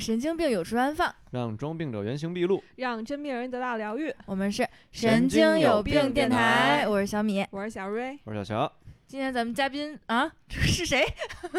[0.00, 2.62] 神经病有处安放，让装病者原形毕露。
[2.76, 4.12] 让真病人得到疗愈。
[4.24, 7.46] 我们是神经经有病病电台，台我是小米。
[7.50, 8.72] 我是小瑞，我是小乔，
[9.06, 11.04] 今天咱们嘉宾啊 是谁？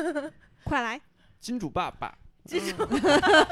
[0.66, 1.00] 快来！
[1.40, 2.18] 金主爸爸。
[2.46, 2.84] 金主，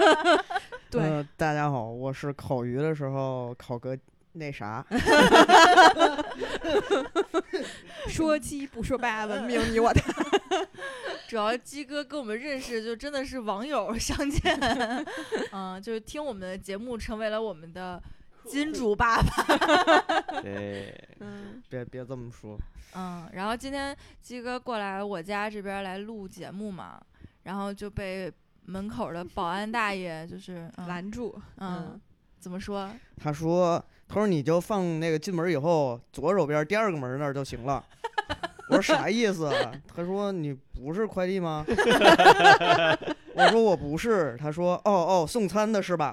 [0.90, 3.96] 对，呃，大家好，我是烤鱼的时候烤个
[4.34, 4.84] 那啥，
[8.08, 10.12] 说鸡不说八，文明你我他。
[11.30, 14.60] 主要鸡哥跟我们认识就真的是网友相见，
[15.54, 18.02] 嗯，就是听我们的节目成为了我们的
[18.48, 19.44] 金主爸爸，
[20.42, 22.58] 对，嗯，别别这么说，
[22.96, 27.00] 嗯，然后今天鸡哥过来我家这边来录节目嘛，
[27.44, 28.34] 然后就被
[28.66, 31.40] 门口的保安大爷就是、嗯、拦住。
[31.58, 32.02] 嗯，
[32.40, 32.90] 怎么说？
[33.22, 33.78] 他说
[34.08, 37.86] 他说你就放那个进门以后左手边第二个门那儿就行了。
[38.70, 39.72] 我说啥意思啊？
[39.96, 41.66] 他说你不是快递吗？
[43.36, 44.38] 我说我不是。
[44.40, 46.12] 他说哦哦，送餐的是吧？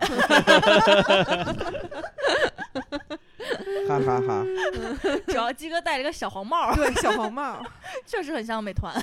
[3.88, 4.44] 哈哈哈！
[5.28, 7.64] 主要鸡哥戴了个小黄帽，对，小黄帽。
[8.04, 8.92] 确实很像美团。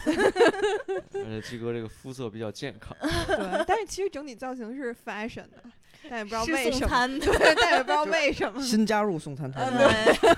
[1.14, 2.96] 而且鸡哥这个肤色比较健康。
[3.28, 5.64] 对，但是其实整体造型是 fashion 的，
[6.10, 7.20] 但也不知道是为什么。
[7.20, 8.62] 对，但也不知道为什么。
[8.62, 9.88] 新加入送餐团队，
[10.22, 10.36] 对，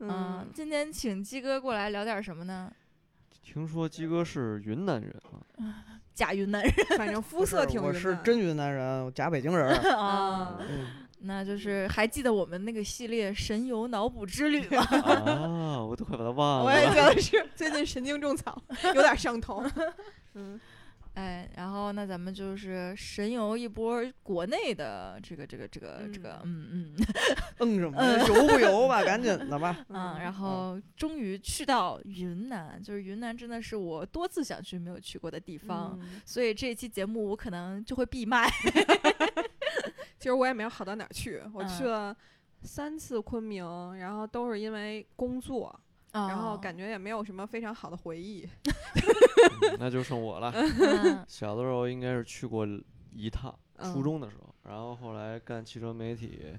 [0.00, 2.70] 嗯嗯，，今天请鸡哥过来聊点什么呢？
[3.42, 5.10] 听说鸡哥是云南人
[5.58, 9.74] 啊， 假云南人反正肤色挺我是真云南人，我假北京人。
[9.96, 10.86] 啊，嗯，
[11.20, 14.84] 那就是还记得我们那个系列《神游脑补之旅》吗？
[15.32, 16.94] 啊，我都快把它忘了我也觉。
[17.14, 18.62] 得是最近神经种草，
[18.94, 19.64] 有点上头。
[20.34, 20.60] 嗯，
[21.18, 26.94] 哎，然后那咱们就是神游一波国内的这个这个这个这个，嗯嗯
[27.58, 28.36] 嗯什么？
[28.36, 29.02] 游不游吧？
[29.02, 29.84] 赶紧的吧。
[29.88, 38.48] 嗯，然后终于去到云南，就是云南真的是我多次想去没有去过的地方，嗯所以这期节目我可能就会闭麦。
[40.20, 42.16] 其实我也没有好到哪儿去，我嗯去了
[42.62, 45.74] 三次昆明，然后都是因为工作，
[46.12, 48.48] 然后感觉觉也没有什么非常好的回忆。
[49.62, 50.52] 嗯那就剩我了。
[50.54, 51.24] 嗯。
[51.28, 52.66] 小的时候应该是去过
[53.12, 56.54] 一趟，初嗯中的时候，然后后来干汽车媒体，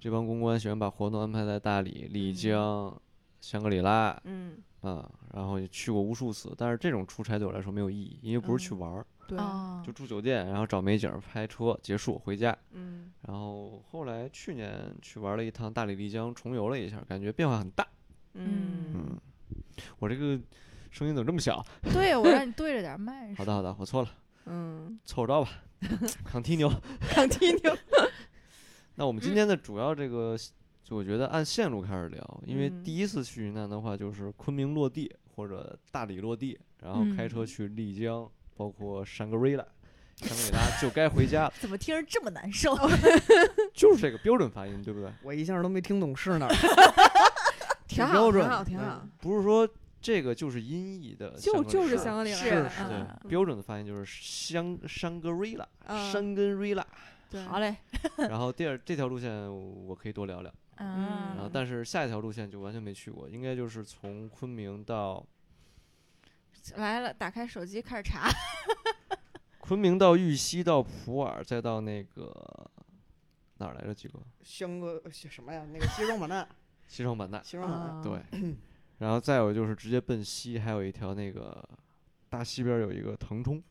[0.00, 2.34] 这帮公关喜欢把活动安排在大理、丽嗯。
[2.34, 3.02] 江、
[3.40, 8.78] 香格里拉嗯，啊，然后也去过无数次，但是这种出差对我来说没有意义，因为不是去嗯。
[8.78, 9.82] 玩儿，对，哦。
[9.84, 12.56] 就住酒店，然后找美景儿、拍车，结束回家。
[12.70, 13.12] 嗯。
[13.22, 17.86] 然后后来去年去玩了一趟大理、丽江，重游了一下，感觉变化很大。
[18.32, 18.92] 嗯。
[18.94, 19.20] 嗯，
[19.98, 20.38] 我这个
[20.94, 21.60] 声音怎么这么小？
[21.92, 23.34] 对，我让你对着点麦。
[23.36, 24.08] 好的，好的，我错了，
[24.46, 25.50] 嗯，凑合着吧。
[26.40, 26.70] 听听。
[28.94, 30.36] 那我们今天的主要这个，
[30.84, 39.64] 就我觉得按线路开始聊，因为嗯第一次去云南的话，就是昆明落地或者大理落地，然后开车嗯去丽江，包括山格瑞拉。
[40.14, 42.72] 香格里拉就该回家了，怎么听着这么难受？
[43.74, 45.12] 就是这个标准发音，对不对？
[45.24, 46.54] 我一下都没听懂是哪儿。
[47.88, 49.08] 挺好，标准挺好，挺嗯好。
[49.20, 49.68] 不是说
[50.04, 56.86] 这个就是音译的就就是香格里拉，是对嗯，标准的发音就是香山格瑞拉，嗯山根瑞拉。
[57.30, 57.74] 对，好嘞，
[58.28, 65.26] 然后第二这条路线我可以多聊聊，嗯然后但是下一条路线就完全没去过，应该就是从昆明到
[66.76, 68.28] 来了，打开手机开始查。
[69.58, 72.30] 昆明到玉溪到普洱，再到那个
[73.56, 73.94] 哪儿来着？
[73.94, 75.64] 几个香格什么呀？
[75.72, 76.46] 那个西双版纳，
[76.86, 77.86] 西双版纳，西双版纳。
[77.86, 78.54] 啊对，
[79.04, 81.62] 然后再有就是直接奔西，还有一条那个
[82.30, 83.62] 大西边有一个腾冲，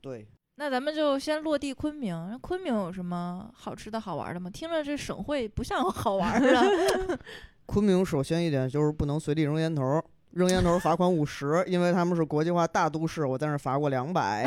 [0.00, 2.36] 对，那咱们就先落地昆明。
[2.42, 4.50] 昆明有什么好吃的好玩的吗？
[4.50, 7.16] 听着这省会不像好玩的。
[7.64, 14.44] 昆明首先一点就是不能随地扔烟头，扔烟头罚款五十，因为他们是国际化大都市，我在那儿罚过两百，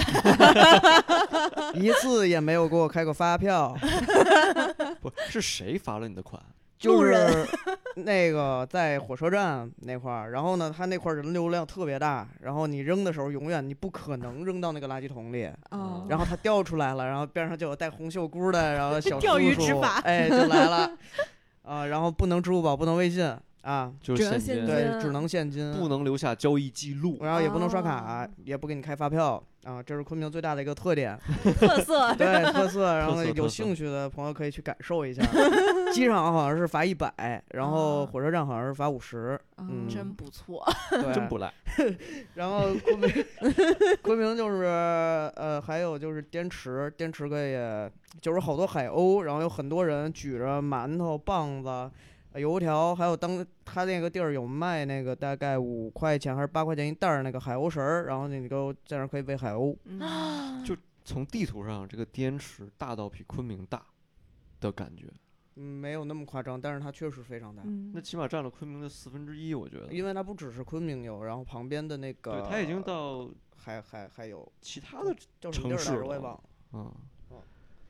[1.76, 3.74] 一次也没有给我开过发票。
[5.00, 6.44] 不是谁罚了你的款？
[6.80, 7.46] 就是
[7.98, 20.98] 那个在火车站那块儿，然后呢，他那块儿人流量特别大，然后你扔的时候永远你不可能扔到那个垃圾桶里，啊，然后他掉出来了，然后边上就有戴红袖箍的，然后小钓叔叔鱼执法哎，就来了，
[21.64, 27.18] 啊，然后不能支付宝，不能微信啊，就是只能现金，对，只能现金，不能留下交易记录。
[27.22, 31.18] 然后也不能刷卡，哦也不给你开发票啊，这是昆明最大的一个特点，
[31.60, 32.14] 特色。
[32.16, 32.98] 对 特色。
[32.98, 35.22] 然后有兴趣的朋友可以去感受一下。
[35.94, 41.52] 机场好像是罚一百，然后啊火车站好像是罚五十，嗯真不错，对，真不赖，
[42.36, 43.10] 然后昆明，
[44.04, 47.58] 昆明就是呃，还有就是滇池，滇池可以，
[48.22, 51.92] 就是好多海鸥，然后有很多人举着馒头、棒子、呃
[52.36, 59.76] 油条，还有当他那个地儿有卖那个大概五块钱还是八块钱一袋儿那个海鸥食儿，然后你都在那儿可以喂海鸥。
[60.64, 63.84] 就从地图上这个滇池大到比昆明大
[64.60, 65.08] 的感觉。
[65.56, 67.64] 嗯，没有那么夸张，但是它确实非常大。
[67.66, 69.92] 嗯那起码占了昆明的四分之一，我觉得。
[69.92, 76.44] 因为它不只是昆明有，然后旁边的那个，对，它已经到还还还有其他的叫什么地儿城市了我也忘了。
[76.74, 76.94] 嗯
[77.30, 77.42] 哦，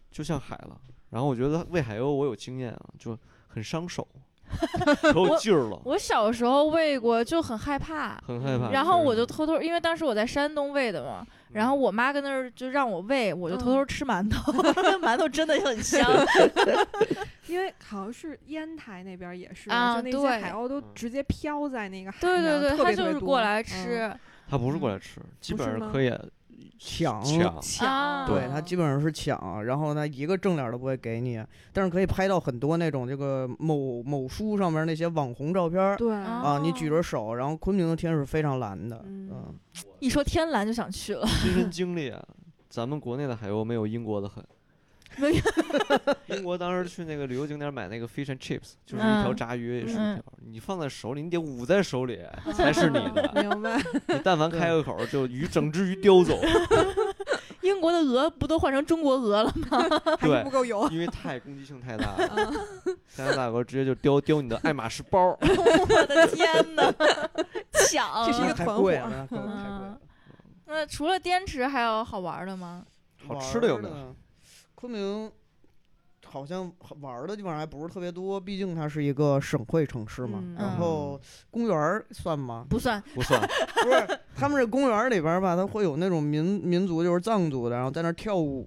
[0.09, 0.81] 就像海了。
[1.09, 4.07] 然后我觉得喂海鸥我有经验啊，就很伤手，
[5.13, 8.19] 可有劲儿了，我小时候喂过，就很害怕。
[8.25, 8.71] 很害怕。
[8.71, 14.51] 然后我就偷偷，因为当时我在山东喂的嘛，然后我妈跟那儿就让我喂，我就偷偷吃馒头，
[14.99, 16.05] 馒头真的很香。
[17.47, 24.15] 因为好像是烟台那边也是，啊就那些海鸥都嗯直接飘在那个海对对对，上特它别多就是过来嗯吃。
[24.49, 26.11] 它不是过来吃，基本可以
[26.77, 27.23] 抢
[27.61, 28.27] 抢。
[28.27, 39.55] 对，他基本上是抢，然后他一个正脸儿都不会给你，但是可以拍到很多那种这个某某书上面那些网红照片儿对啊啊，你举着手，然后昆明的天是非常蓝的，嗯嗯，
[39.99, 41.25] 一说天蓝就想去了。
[41.25, 42.23] 亲身经历啊，
[42.69, 44.43] 咱们国内的海鸥没有英国的狠。
[45.19, 45.33] 没
[46.27, 52.19] 有英国当时去那个旅游景点买那个 fish and chips， 就是一条嗯炸鱼薯嗯条，你放在手里，你得捂在手里
[52.53, 53.31] 才是你的。
[53.35, 53.77] 明白？
[54.07, 56.39] 你但凡开个口，就鱼整只鱼叼走。
[57.61, 60.15] 英国的鹅不都换成中国鹅了吗？
[60.21, 60.87] 对不够油。
[60.89, 62.51] 因为太攻击性太大了，啊
[63.15, 65.37] 加拿大鹅直接就叼叼你的爱马仕包。
[65.41, 66.91] 我的天哪，
[67.73, 68.25] 抢！
[68.25, 69.27] 这是一个太团伙太贵了。
[70.65, 72.85] 那除了滇池，还有好玩的吗？
[73.27, 74.15] 好吃的有没有？
[74.79, 75.29] 昆明
[76.25, 76.71] 好像
[77.01, 80.39] 玩儿的地方还不是特别多，毕竟它是一个省会城市嘛。
[80.41, 81.19] 嗯然后
[81.51, 82.65] 公园儿算吗？
[82.69, 83.41] 不算，不算，
[83.83, 88.65] 不是，他们这公园儿里边儿吧，它会有那种民民族，就是藏族的，然后在那儿跳舞，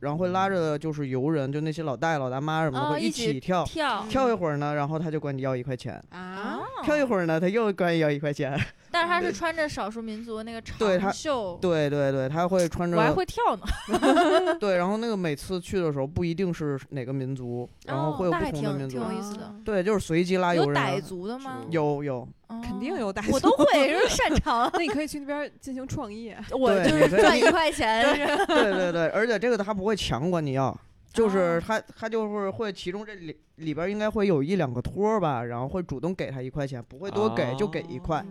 [0.00, 3.64] 然后会拉着就是游人，就那些老大爷老大妈什么的，会哦一起起跳。
[3.64, 8.60] 跳跳一会儿呢，然后他就管你要一块钱；啊，跳一会儿呢，他又管你要一块钱。
[8.96, 13.62] 但是他是穿着少数民族那个长袖，对对对，他会穿我还着会跳呢。
[14.58, 19.06] 对，然后那个每次去的时候不一定是哪个民族，然后哦会有不同的民族挺。
[19.06, 20.98] 有意思的啊对，就是随机拉有游人有。
[20.98, 21.58] 傣族的吗？
[21.68, 24.70] 有有，肯定有傣我族都会， 是擅长。
[24.72, 26.38] 那你可以去那边进行创业。
[26.52, 28.02] 我对就是赚一块钱，
[28.46, 30.74] 对对对，而且这个他不会强管你要，
[31.12, 38.24] 就是哦他他就是会其中这里里边应该会有一两个托儿吧，然后会主动给他一块钱，不会多给，就给一块。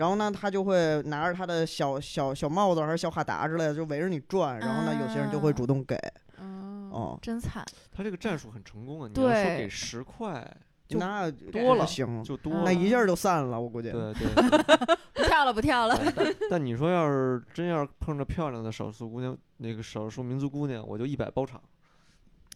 [0.00, 4.58] 嗯然后呢，他就会拿着他的小小小帽子还是小哈达之类的，就围着你转。
[4.58, 5.94] 然后呢，有些人就会主动给。
[6.38, 7.62] 哦，哦，真惨。
[7.92, 9.10] 他这个战术很成功啊！
[9.14, 10.56] 你要说对给十块
[10.88, 13.90] 那多了行，就多那一下就散了，我估计。
[13.90, 14.96] 对对对。
[15.12, 16.00] 不跳了，不跳了。
[16.16, 21.60] 但但你说要是真要是碰着漂亮的少数姑娘，那个少数民族姑娘，我就一百包场。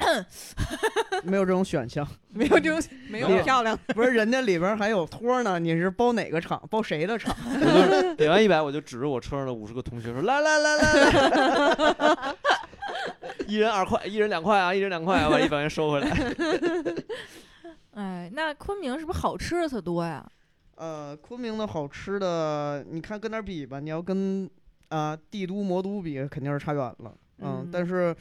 [1.22, 6.60] 没有这种选项，没有这种没有漂亮，不是人家里边还有托呢，你是包哪个场？
[6.70, 7.34] 包谁的场？
[7.44, 10.92] 我 就给完一百，我就指着我车上的五十个同学说：“来来来来
[11.98, 12.34] 来，
[13.46, 16.34] 一人二块，一人两块啊，一人两块啊，把一百元收回来。
[17.94, 20.26] 哎，那昆明是不是好吃的特多呀？
[20.74, 23.78] 呃，昆明的好吃的，你看跟哪儿比吧？
[23.78, 24.50] 你要跟
[24.88, 27.14] 啊、帝都、魔都比，肯定是差远了。
[27.38, 28.14] 嗯，嗯但是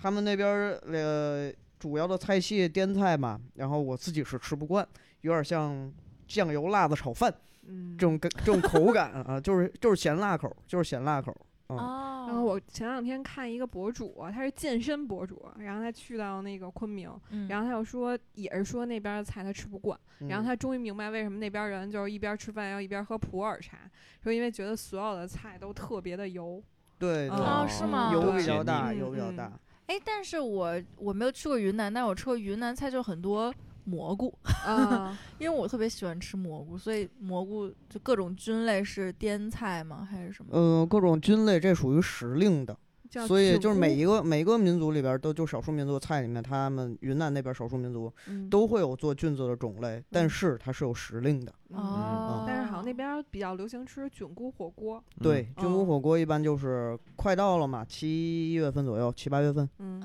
[0.00, 4.86] 他们那边儿呃主要的菜系滇菜嘛，然后我自己是吃不惯，
[5.22, 5.92] 有点像
[6.28, 7.34] 酱油辣子炒饭
[7.66, 11.36] 嗯这种跟这种口感啊，就是就是咸辣口，就是咸辣口。
[11.70, 23.78] 嗯哦，然后我前两天看一个博主，他是健身博主，然后他去到那个昆明，嗯然后他又说也是说那边的菜他吃不惯，然后嗯他终于明白为什么那边人就是一边吃饭要一边喝普洱茶，
[24.22, 26.62] 说因为觉得所有的菜都特别的油，
[26.98, 29.52] 对对，哦是吗油比较大，嗯油比较嗯大。
[29.88, 33.52] 哎，但是我我没有去过云南，但我吃过云南菜就很多
[33.84, 34.32] 蘑菇，
[34.66, 40.06] 啊， 因为我特别喜欢吃蘑菇，所以蘑菇就各种菌类是滇菜吗？
[40.10, 40.50] 还是什么？
[40.52, 42.76] 嗯、各种菌类这属于时令的，
[43.08, 51.52] 叫所以就是每一个每一个民族里边儿都就少数民族菜里面，他们云南那边少数民族嗯都会有做菌子的种类，但嗯是它是有时令的。
[51.70, 59.68] 嗯哦，但是好像那边比较流行吃菌菇火锅，对，菌菇哦火锅一般就是快到了嘛，七月份左右，七八月份。
[59.78, 60.02] 嗯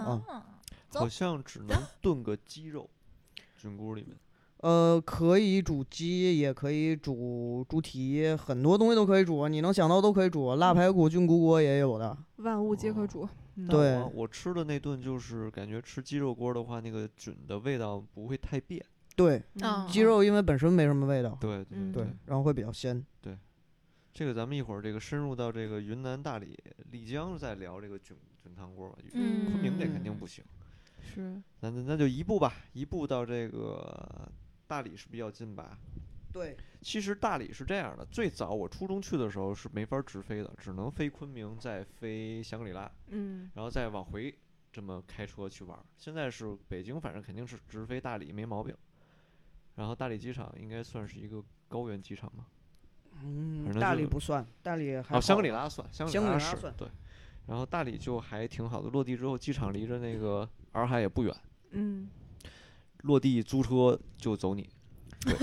[0.96, 1.70] 好像只能
[2.02, 2.88] 炖个鸡肉，
[3.58, 4.16] 菌菇里面。
[4.64, 10.56] 呃，可以煮鸡，也可以煮猪蹄，很多东西都可以煮，你能想到都可以煮。
[10.56, 12.18] 腊排骨、菌菇锅也有的。
[12.38, 18.82] 万物皆可哦煮，嗯对我我吃的那顿就是感觉吃鸡肉锅的话，那个菌的味道不会太变。
[19.18, 23.06] 对，嗯鸡肉因为本身没什么味道，对对嗯对，然后会比较鲜。
[23.22, 23.38] 对
[24.14, 26.58] 这个咱们一会儿这个深入到这个云南大理、
[26.90, 28.98] 丽江再聊这个菌菌汤锅吧。
[29.12, 30.42] 嗯昆明这肯定不行，
[31.02, 34.32] 是那那那就一步吧，一步到这个
[34.74, 35.78] 大理是比较近吧？
[36.32, 44.36] 对，其实大理是这样的，最早我初中去的时候是没法直飞的，只能飞昆明，再飞香格里拉，嗯然后再往回
[44.72, 45.78] 这么开车去玩。
[45.96, 48.76] 现在是北京，反正肯定是直飞大理没毛病。
[49.76, 52.48] 然后大理机场应该算是一个高原机场吧？
[53.22, 56.88] 嗯大理不算，大理还哦，香格里拉算，香格里拉是对。
[57.46, 61.36] 然后大理就还挺好的，落地之后，机场离着那个洱海也不远，
[61.72, 62.10] 嗯，
[63.04, 64.68] 落地租车就走你，
[65.24, 65.36] 对，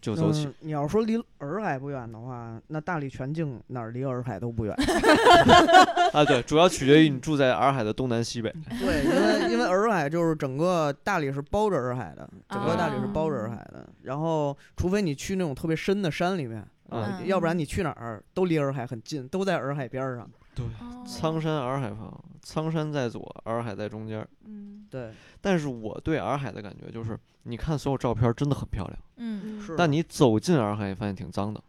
[0.00, 0.46] 就走起。
[0.46, 4.74] 嗯，你要说离洱海不远的话，那大理全境哪儿离洱海都不远。
[6.12, 8.50] 啊，对，主要取决于你住在洱海的东南西北。
[8.80, 13.86] 对，因为因为洱海就是整个大理是包着洱海的，整个大理是包着洱啊海的。
[14.02, 16.60] 然后，除非你去那种特别深的山里面，
[16.90, 20.30] 啊、嗯要不然你去哪儿都离洱海很近，都在洱海边儿上。
[20.54, 24.28] 对，哦苍山洱海旁，苍山在左，洱海在中间儿。
[24.44, 29.74] 嗯对，但是我对洱海的感觉就是，你看所有照片儿真的很漂亮，嗯，是。
[29.76, 31.62] 但你走进洱海，你发现挺脏的。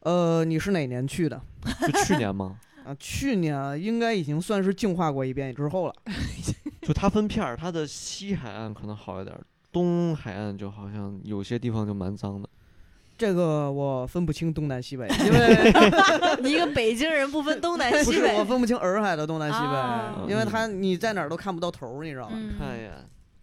[0.00, 1.40] 呃，你是哪年去的？
[1.86, 2.58] 就去年吗？
[2.84, 5.94] 啊，去年应该已经算是净化过一遍之后了。
[6.82, 9.40] 就它分片儿，它的西海岸可能好一点儿，
[9.70, 12.48] 东海岸就好像有些地方就蛮脏的。
[13.22, 22.32] 这个我分不清东南西北，因为你一个北京人不分东南不是我，分不清洱海的东南西北，啊因为它你在哪儿都看不到头儿，你知道吗？
[22.34, 22.90] 嗯看一眼，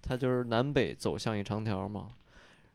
[0.02, 2.08] 它就是南北走向一长条嘛。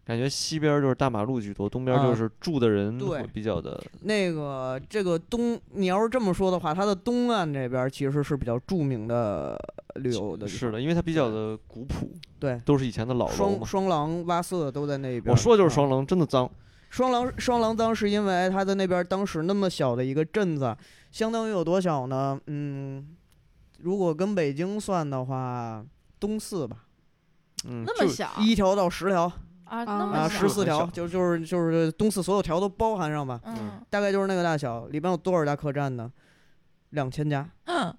[0.07, 3.79] 感觉西边儿就是大马路居多，东边儿就啊是住的人对会比较的。
[4.01, 9.59] 那个这个东，你要是这么说的话，它的东岸这边其实是比较著名的
[9.97, 12.09] 旅游的地方，是的，因为它比较的古朴，
[12.41, 13.37] 对，都是以前的老楼嘛。
[13.37, 15.25] 双双廊洼色都在那边。
[15.31, 16.51] 我说就是啊双廊，真的脏。
[16.95, 20.77] 双廊双廊当是因为他在那边当时那么小的一个镇子，
[21.11, 22.41] 相当于有多小呢？
[22.47, 23.05] 嗯，
[23.81, 25.85] 如果跟北京算的话，
[26.21, 26.85] 东四吧，
[27.65, 29.25] 嗯，那么小一条到十条
[29.65, 34.87] 啊，啊那么十四条，就就是就是东四所有条都包含上吧，嗯大概就是那个大小。
[34.87, 36.09] 里边有多少家客栈呢？
[36.91, 37.93] 两千家，嗯，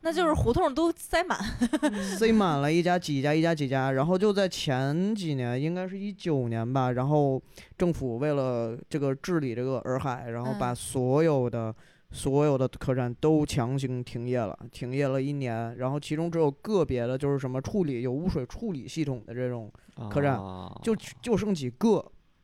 [0.00, 1.38] 那就是胡同都塞满，
[2.16, 7.42] 塞满了一家几家一家几家，然后就在前几年，应该是一九年吧，然后
[7.76, 10.76] 政府为了这个治理这个洱海，然后把嗯。
[10.76, 11.74] 所有的、
[12.12, 19.70] 所有的客栈都强行停业了，停业了一年，然后其中只有个别的就是什么处理有污水处理系统的这种，
[20.08, 21.98] 客栈啊就就剩几个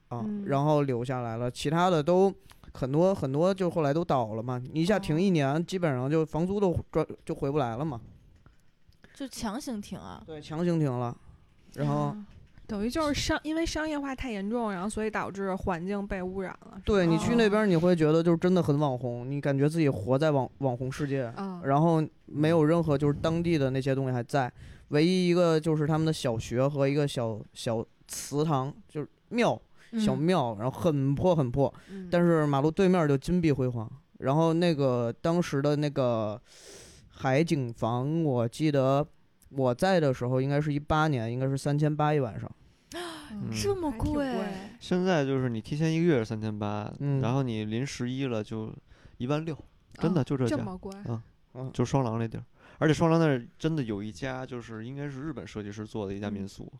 [0.08, 0.44] 啊，嗯。
[0.46, 2.34] 然后留下来了，其他的都。
[2.74, 8.00] 很多很多就后来都倒了嘛，你一下停一年，基本上就房租都赚就回不来了嘛。
[9.14, 10.22] 就强行停啊。
[10.26, 11.16] 对，强行停了，
[11.74, 12.26] 然后嗯
[12.66, 16.80] 等于就是商，因为商业化太严重，然后所以导致环境被污染了。
[16.82, 24.50] 对你去那哦边，你会觉得就是真的很网红，你感觉自己活在网网红世界，嗯，然后没有任何就是当地的那些东西还在，
[24.88, 29.60] 唯一一个就是他们的小学和一个小小祠堂，就是庙
[29.98, 33.90] 小嗯庙，然后很破很破，嗯但是马路对面就金碧辉煌。
[34.18, 36.40] 然后那个当时的那个
[37.08, 39.06] 海景房，我记得
[39.50, 42.50] 我在的时候应该是一八年，应该是三千八一晚上。
[43.32, 44.32] 嗯这么贵
[44.78, 48.72] 现在就是你提前一个月是三千八，嗯然后你临十一了就
[49.18, 49.56] 一万六，
[49.94, 50.92] 真的哦就这价，这么贵，
[51.54, 52.44] 嗯，就双廊那地儿。
[52.78, 56.72] 而且双廊那儿真的有一家，就是应该是日本设计师做的一家民嗯宿，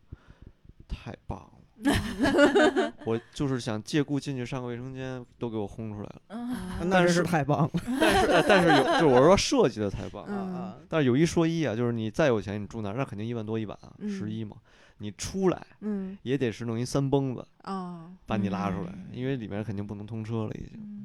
[0.87, 1.54] 太棒了。
[3.05, 6.23] 我就是想借故进去上个卫生间，都给我轰出来了。
[6.29, 6.57] 嗯，
[6.89, 7.71] 那真是但是太棒了。
[8.01, 10.81] 但是，呃但是有， 就是我是说设计的太棒了。
[10.89, 14.57] 但是有一说一啊，就是你再有钱，你住哪儿，那肯定一万多一晚啊，嗯十一嘛。
[14.99, 18.13] 你出来嗯也得是弄一三蹦子啊。
[18.27, 21.04] 把你拉出来，嗯因为里面肯定不能通车了，已经。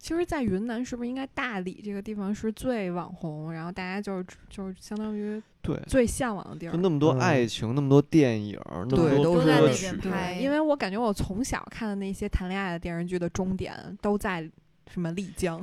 [0.00, 6.78] 嗯其实，在云南是不是应该大理这个地方是最网红，然后大家就是就是相当于对，最向往的地儿就？
[6.78, 14.50] 那么多嗯爱情，那么多电影，那么对多都在那，边拍，因为我感觉我从小看的那些谈恋爱的电视剧的终点都在
[14.92, 15.58] 什么丽江，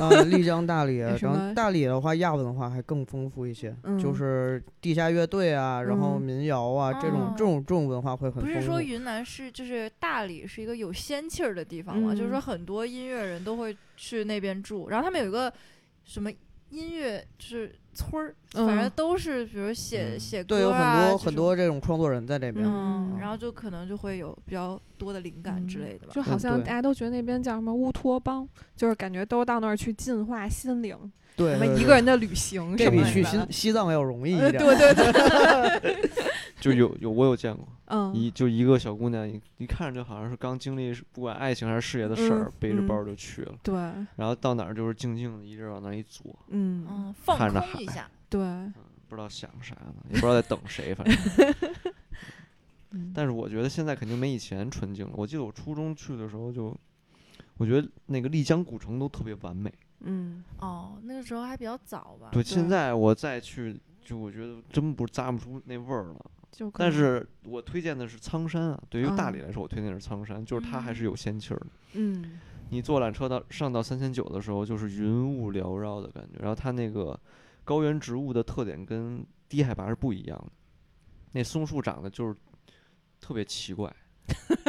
[0.00, 3.98] 啊， 丽江、大理，然后大理的话，亚文化还更丰富一些，嗯。
[3.98, 6.22] 就是地下乐队啊，然后嗯。
[6.22, 8.60] 民谣啊，这种哦这种这种文化会很不丰富。
[8.60, 12.42] 是说云南是就是大理是一个有仙气儿的地方嘛，就是说嗯。
[12.42, 15.52] 很多音乐人都会去那边住，然后他们有一个
[16.04, 16.30] 什么
[16.70, 22.66] 音乐就是村儿，反正嗯都是比如写嗯写对，有歌啊，很多这种很多这种创作人在这边。
[22.66, 26.12] 嗯，嗯然后就可能就会有比较多的灵感之嗯类的吧。
[26.14, 28.46] 就好像大家都觉得那边叫什么乌托邦，
[28.76, 30.96] 就是感觉都到那儿去净化心灵，
[31.36, 33.06] 对，什么对对一个人的旅行这什么的。
[33.08, 34.62] 比去西西藏要容易一呃，点。
[34.62, 36.10] 对对对，
[36.60, 43.74] 就有有我有见过，嗯，一就一个小姑娘，一一看着就好像是刚经历不管爱情还是事业的事儿嗯，背着包嗯就去了，对，
[44.16, 48.72] 然后到哪儿就是静静的一直往那儿一坐，嗯，嗯，放看着海空一下， 对，嗯，
[49.08, 51.74] 不知道想啥呢，也不知道在等谁，反正
[52.92, 55.12] 嗯但是我觉得现在肯定没以前纯净了。
[55.16, 56.74] 我记得我初中去的时候就，
[57.56, 59.72] 我觉得那个丽江古城都特别完美。
[60.06, 62.28] 嗯哦，那个时候还比较早吧。
[62.30, 66.30] 对，现在我再去，就我觉得真不咂不出那味儿了。
[66.54, 71.66] 就但是我推荐的是苍山啊，对于大理嗯来说，我推荐的是苍山，就是它还是有仙气儿的。
[71.94, 72.38] 嗯
[72.70, 77.18] 你坐缆车到上到三千九的时候，就是云雾缭绕的感觉，然后它那个
[77.64, 80.52] 高原植物的特点跟低海拔是不一样的。
[81.32, 82.34] 那松树长得就是
[83.20, 83.94] 特别奇怪，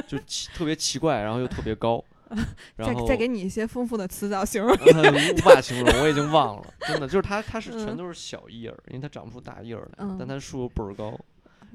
[0.08, 2.04] 就奇特别奇怪，然后又特别高，
[2.76, 4.76] 然后再再给你一些丰富的词藻形容。
[4.76, 11.18] 呃无法形容，我已经忘了，真的就是它，它是全嗯都是小叶儿，因为它长不出大叶儿来，嗯但它树又倍儿高，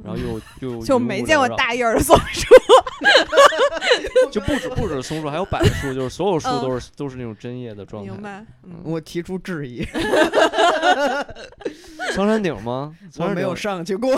[0.05, 2.49] 然后又又就云没见过大叶儿的松树。
[4.31, 8.13] 就不止不止松树，还有柏树，就是所有树嗯都是、都是那种针叶的状态。
[8.13, 8.45] 明白？
[8.63, 9.85] 嗯，我提出质疑，
[12.15, 12.95] 苍山顶吗？
[13.19, 14.11] 我没有上去过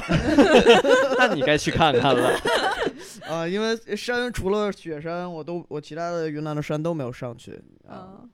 [1.18, 2.30] 那你该去看看了。
[3.28, 7.52] 啊，因为山除了雪山，我都我其他的云南的山都没有上去
[7.88, 8.20] 啊。
[8.22, 8.28] 嗯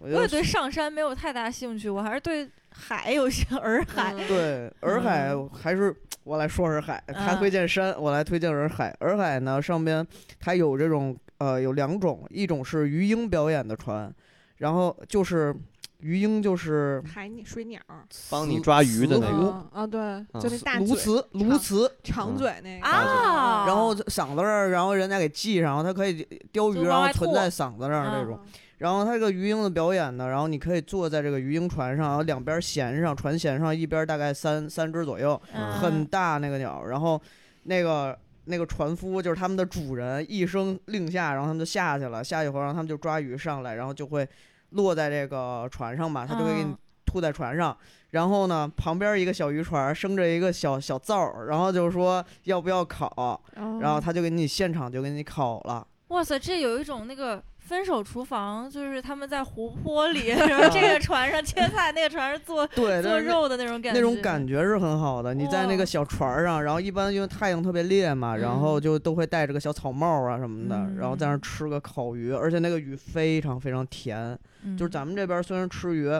[0.00, 4.14] 我也对上山没有太大兴趣，我还是对海有些洱海。
[4.16, 5.92] 嗯对洱海还是
[6.28, 8.94] 我来说洱海，他推荐山，我来推荐洱海。
[9.00, 10.06] 洱海呢上边
[10.38, 14.14] 它有这种呃有两种，一种是鱼鹰表演的船，
[14.58, 15.56] 然后就是
[16.00, 17.80] 鱼鹰就是海鸟、水鸟，
[18.28, 19.98] 帮你抓鱼的那个啊，对，
[20.38, 21.90] 就那嗯大嘴鸬鹚，鸬鹚。
[22.04, 28.40] 长嗯嘴那个啊，然后嗓子这儿，然后人家给系上，它可以叼鱼，然后存在嗓子这儿那嗯种。
[28.78, 36.84] 然后它这个鱼鹰的表演呢，然后你可以坐在这个鱼鹰船上，然后两边舷上，船舷上一边大概三三只左右，嗯很大那个鸟。
[36.84, 37.20] 然后
[37.64, 42.22] 那个那个船夫就是他们的主人，一声令下，然后他们就下去了。
[42.22, 44.26] 下去后，然后他们就抓鱼上来，然后就会
[44.70, 47.76] 落在这个船上嘛，他就会给你嗯吐在船上。
[48.10, 55.86] 然后呢，旁边一个小渔船生着一个小小灶儿，然后就说要不要烤，嗯然后他就给你现场就给你烤了。
[56.08, 65.34] 哇塞，这有一种那个分手厨房，就是他们在湖泊里， 然后这个船上切菜，那个船上做 对，做肉的那种感觉，那种感觉是很好的。
[65.34, 74.36] 你在那个小船儿上，然后一般因为太阳特别烈嘛，然后嗯就都会戴着个小草帽啊什么的，然后在那吃个烤鱼，而且那个鱼非常非常甜。
[74.76, 76.10] 就是嗯咱们这边虽然吃鱼，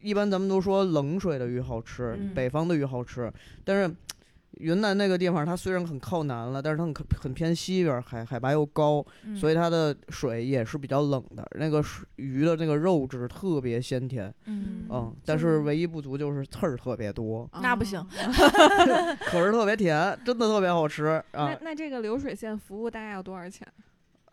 [0.00, 3.32] 一般咱们都说冷水的鱼好吃，嗯北方的鱼好吃，
[3.64, 3.90] 但是。
[4.58, 11.46] 云南那个地方，它虽然很靠南了，但是它很很偏西边儿，海海拔又高，嗯所以它的水也是比较冷的。
[11.58, 17.48] 那个水鱼的那个肉质特别鲜甜，嗯嗯，但是唯一不足就是刺儿特别多。
[17.62, 18.08] 那不行啊
[19.26, 21.58] 可是特别甜，真的特别好吃啊那。
[21.62, 23.66] 那这个流水线服务大概要多少钱？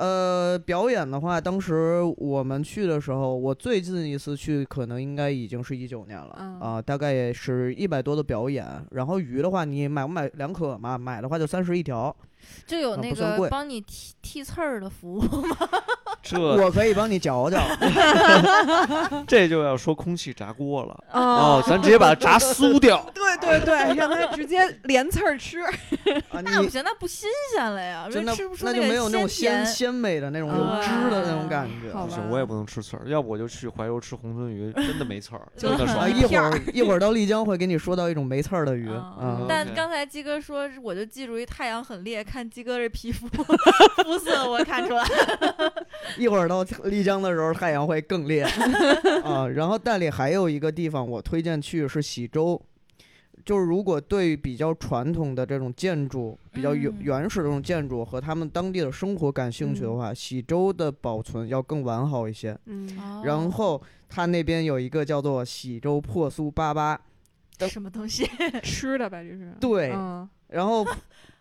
[0.02, 8.66] 呃，表演的话，当时我们去的时候，我最近一次去可能应该已经是一九年了嗯啊，大概也是一百多的表演。
[8.90, 10.98] 然后鱼的话，你买不买两可嘛？
[10.98, 12.16] 买的话就三十一条，
[12.66, 15.22] 就有那个帮你剔剔刺儿的服务，
[16.22, 17.60] 这 我可以帮你嚼嚼。
[19.28, 23.06] 这就要说空气炸锅了哦哦，咱直接把它炸酥掉。
[23.14, 25.60] 对对对，让它直接连刺儿吃。
[26.44, 29.66] 那不行，那不新鲜了呀，真的吃不出那就没有那种鲜。
[29.66, 31.90] 鲜鲜美的那种有啊汁的那种感觉。
[31.92, 36.10] 不行我也不能吃刺儿，要不我就去怀柔吃红鳟鱼，真的没刺儿，真的爽。
[36.10, 39.42] 一会儿儿一会儿到丽江会给你说到一种没刺儿的鱼啊啊。
[39.48, 45.04] 但刚才鸡哥说，我就记住一太阳很烈，看鸡哥这皮肤肤色，我看出来。
[46.18, 48.44] 一会儿到丽江的时候，太阳会更烈。
[49.24, 49.48] 啊。
[49.48, 52.62] 然后大理还有一个地方我推荐去是喜洲，
[53.46, 62.58] 就是如果对比较传统的这种建筑、比较原始的这种建筑和他们当地的生活感兴趣的话，喜洲的保存要更完好一些。
[62.66, 66.98] 嗯，哦然后它那边有一个叫做喜洲破酥粑粑，
[67.60, 68.30] 哦 什么东西？
[68.64, 69.54] 吃的吧，这是。
[69.60, 69.92] 对。
[69.94, 70.28] 嗯。
[70.50, 70.86] 然后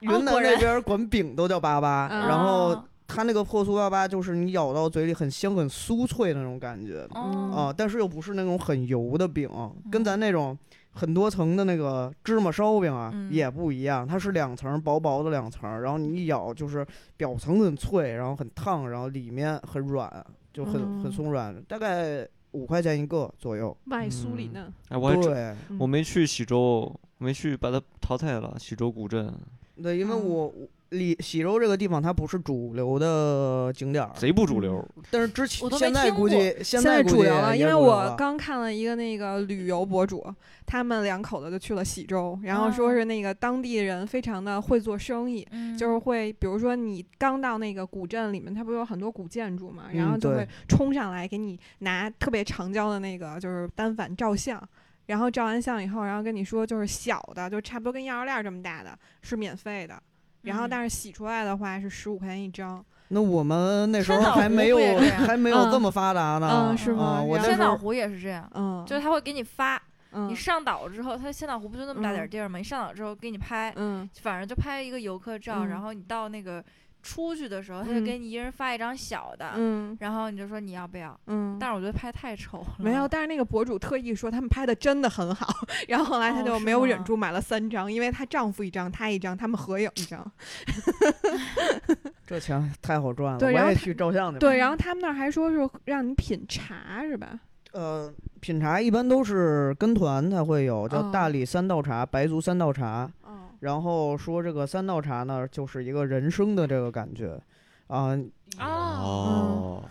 [0.00, 0.52] 云南果然。
[0.54, 2.28] 那边管饼都叫粑粑，嗯。
[2.28, 7.06] 然后哦它那个破酥粑粑就是你咬到嘴里很香很酥脆的那种感觉。
[7.16, 9.50] 嗯啊，但是又不是那种很油的饼，
[9.90, 10.56] 跟咱那种
[10.92, 23.76] 很多层的那个芝麻烧饼啊、嗯也不一样，它是两层薄薄的两层，然后你一咬就是表层很脆，然后很烫，然后里面很软，就很、很嗯松软，大概五块钱一个左右。
[23.86, 24.72] 外酥里嗯嫩。
[24.88, 28.56] 哎，我对我没去喜洲，没去把它淘汰了。
[28.58, 29.34] 喜洲古镇
[29.82, 30.14] 对，因为。
[30.14, 30.52] 我
[30.90, 40.24] 里喜洲这个地方，它不是主流的景点儿，贼不主流，但是之前现在估计现现在主流了，因为我刚看了一个那个旅游博主，
[40.66, 54.60] 他们两口子就去了喜洲，然后说哦是那个当地人非常的会做生意，嗯就是会，比如说你刚到那个古镇里面，它不是有很多古建筑嘛，然后就会冲上来给你拿特别长焦的那个就是单反照相。
[55.06, 60.00] 然后照完相以后，然后跟你说，就是小的，就差不多跟钥匙链儿这么大的，是免费的。
[60.42, 62.84] 嗯然后但是洗出来的话是十五块钱一张。
[63.08, 64.78] 那我们那时候还没有
[65.26, 66.68] 还没有嗯这么发达呢。
[66.70, 69.80] 嗯是吗啊我千岛湖也是这样，嗯，就是他会给你发，
[70.12, 72.58] 嗯你上岛之后，它千岛湖不就那么大点地儿吗？
[72.58, 76.64] 你上岛之后给你拍，嗯反正就拍一个游客照，嗯然后你到那个
[77.02, 81.18] 出去的时候，他就嗯给你一人发一张小的，嗯然后你就说你要不要。
[81.26, 81.56] 嗯。
[81.60, 85.46] 但是我觉得拍太丑了，没有，但是那个博主特意说他们拍的真的很好，
[85.88, 90.30] 然后后来她哦就没有忍住买了三张，因为她丈夫一张，她一张，他们合影一张。
[92.26, 94.38] 这钱太好赚了，我也对然后他去照相去。
[94.38, 97.38] 对，然后他们那儿还说是让你品茶是吧？
[97.72, 101.10] 呃，品茶一般都是跟团才会有，叫哦。
[101.12, 103.10] 大理三道茶、白族三道茶。
[103.22, 107.40] 哦，然后说这个三道茶呢，就是一个人生的这个感觉，
[107.88, 108.16] 啊、
[108.58, 109.84] 哦，哦，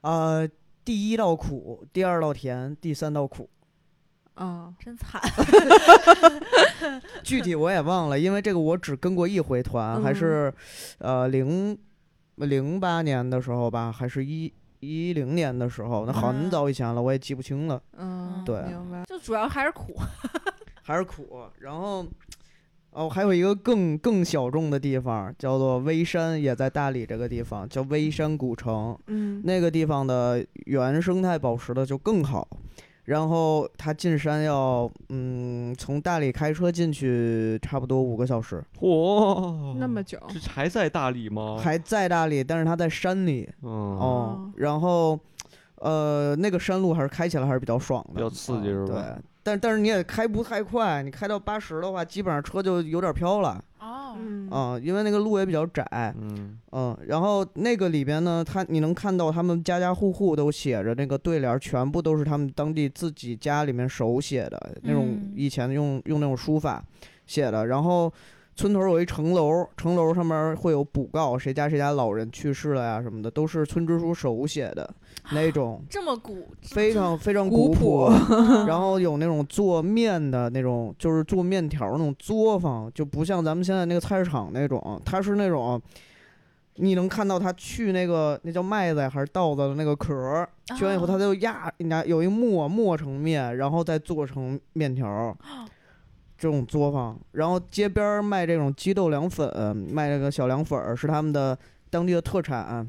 [0.00, 0.48] 呃，
[0.84, 3.50] 第一道苦，第二道甜，第三道苦，
[4.36, 5.20] 哦，真惨，
[7.22, 10.14] 具体我也忘了，因为这个我只跟过一回团，还嗯。
[10.14, 10.54] 是
[10.98, 11.76] 呃零
[12.36, 19.04] 零八年的时候吧，还是一一零年的时候，那很嗯早以前了，我也记不清了，嗯，对明白。
[19.04, 19.94] 就主要还是苦。
[20.82, 21.42] 还是苦。
[21.60, 22.06] 然后
[22.90, 28.98] 哦，还有一个更更小众的地方，叫做微山，也在大理这个地方，叫微山古城。
[29.06, 32.48] 嗯，那个地方的原生态保持的就更好。
[33.08, 40.18] 然后他进山要，嗯，从大理开车进去差不多五个小时，嚯，那么久。
[40.28, 41.56] 这还在大理吗？
[41.58, 44.52] 还在大理，但是他在山里嗯，哦哦。
[44.56, 45.18] 然后，
[45.76, 54.50] 呃，那个山路还是开起来还是比较爽的，比较刺激啊是吧对，但但是你也开不太快，你开到八十的话，基本上车就有点飘了哦，嗯。
[54.50, 55.82] 啊、因为那个路也比较窄，
[56.20, 66.84] 嗯，嗯，然后那个里边呢，他你能看到他们家家户户都写着那个对联儿，全部都是他们当地自己家里面手写的那种嗯，以前用用那种书法
[67.26, 67.68] 写的。
[67.68, 68.12] 然后
[68.54, 74.94] 村头有一城楼，城楼上面会有补告，谁家谁家老人去世了呀什么的，都是村支书手写的
[75.32, 78.06] 那种， 这么古，非常非常古朴。
[78.30, 85.80] 嗯 然后有那种做面的那种，就是做面条儿那种作坊，就不像咱们现在那个菜市场那种，它是那种，
[86.76, 95.36] 你能看到它去那个那叫麦子还是稻子的那个壳儿，去完以后它啊就压，你拿有一磨磨成面，然后再做成面条儿。
[96.40, 101.58] 这种作坊，然后街边儿卖这种鸡豆凉粉，卖这个小凉粉儿是他们的
[101.90, 102.88] 当地的特产，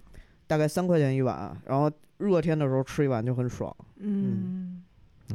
[0.50, 3.72] 大概三块钱一碗，然后热天的时候吃一碗就很爽。
[3.98, 4.82] 嗯，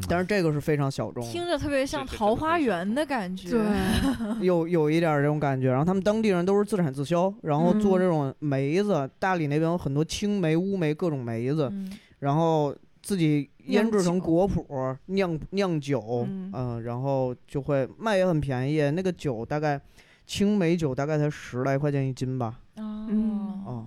[0.08, 3.50] 但是这个是非常小众，听着特别像桃花源的感觉。
[3.50, 3.60] 对，
[4.44, 5.68] 有有一点儿这种感觉。
[5.70, 19.80] 然后他们当地人都是自产自销，然后做嗯这种梅子，大理那边有很多青梅、乌梅各种梅子，嗯，然后自己腌制成果脯酿酿酒，嗯嗯、然后就会卖也很便宜，那个酒大概
[20.26, 23.86] 青梅酒大概才十来块钱一斤吧，嗯哦，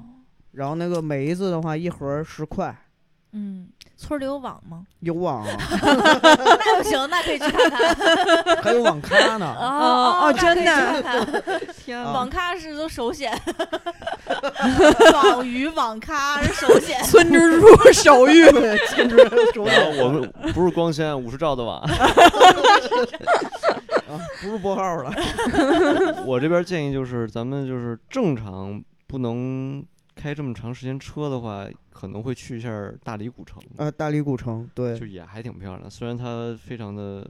[0.58, 2.76] 然后那个梅子的话一盒十块，
[3.34, 4.84] 嗯，村里有网吗？
[5.02, 5.46] 有网，
[5.82, 7.96] 那不行，那可以去看看。
[8.64, 9.46] 还有网咖呢。
[9.60, 11.32] 哦哦真的
[11.86, 13.32] 天啊网咖是都首选，
[15.14, 17.04] 网鱼网咖是首选。
[17.04, 18.52] 村支书手谕。
[18.52, 19.16] 对，兼职
[19.54, 21.88] 手然后我们不是光纤五十兆的网，啊，
[24.42, 25.14] 不是拨号了。
[26.26, 29.84] 我这边建议就是咱们就是正常不能
[30.18, 32.70] 开这么长时间车的话，可能会去一下
[33.04, 37.26] 大理古城，呃，大理古城，对就，也还挺漂亮，虽然它非常的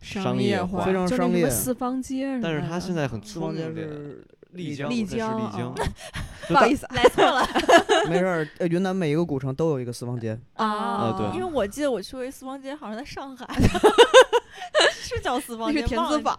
[0.00, 5.74] 商业化，非常商业四方街但是它现在很四方街聪明点，是丽江，丽它是江丽江
[6.48, 7.44] 不好意思啊，来错了
[8.08, 10.38] 没事儿，呃云南每一个古城都有一个四方街。
[10.54, 13.46] 啊对因为我记得我去过一四方街，好像在上海，
[14.92, 16.38] 是叫四方那街，是田子坊。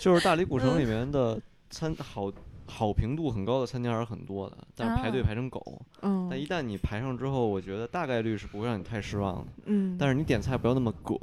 [0.00, 2.30] 就是大理古城里面的餐好
[2.70, 5.82] 好评度很高的餐厅还是很多的，但是排队啊排成狗。
[6.02, 9.52] 嗯但一旦你排上之后，我觉得大概率是不会让你太失望的。
[9.66, 11.14] 嗯，但是你点菜不要那么葛，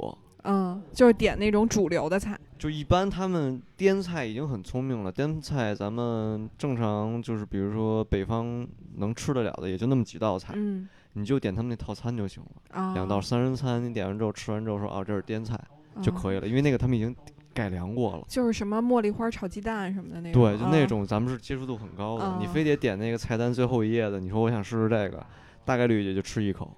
[0.44, 2.38] 嗯，就是点那种主流的菜。
[2.58, 12.80] 就一般他们滇菜已经很聪明了，滇菜咱们正常就是比如说北方能吃得了的也就那么几道菜，嗯你就点他们那套餐就行了。
[12.80, 15.58] 啊，两道三人餐，你点完之后吃完之后说哦这是滇菜
[16.02, 16.36] 就可以。
[16.36, 17.14] 以了，因为那个他们已经
[17.58, 18.24] 改良过了。
[18.28, 20.40] 就是什么茉莉花炒鸡蛋什么的那种。
[20.40, 25.26] 对，就那啊种咱们是接触度很高的，你啊非得点那个菜单最后一页的，你说我想试试这个，
[25.64, 26.70] 大概率也就吃一口，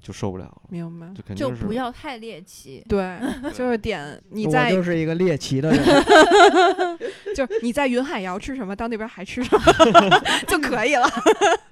[0.00, 1.06] 就受不了了，明白。
[1.14, 2.84] 就肯就不要太猎奇。
[2.88, 3.18] 对，
[3.54, 5.82] 就是点 你我在就是一个猎奇的人。
[7.36, 10.10] 就是你在云海肴吃什么，到那边还吃什么
[10.48, 11.06] 就可以了。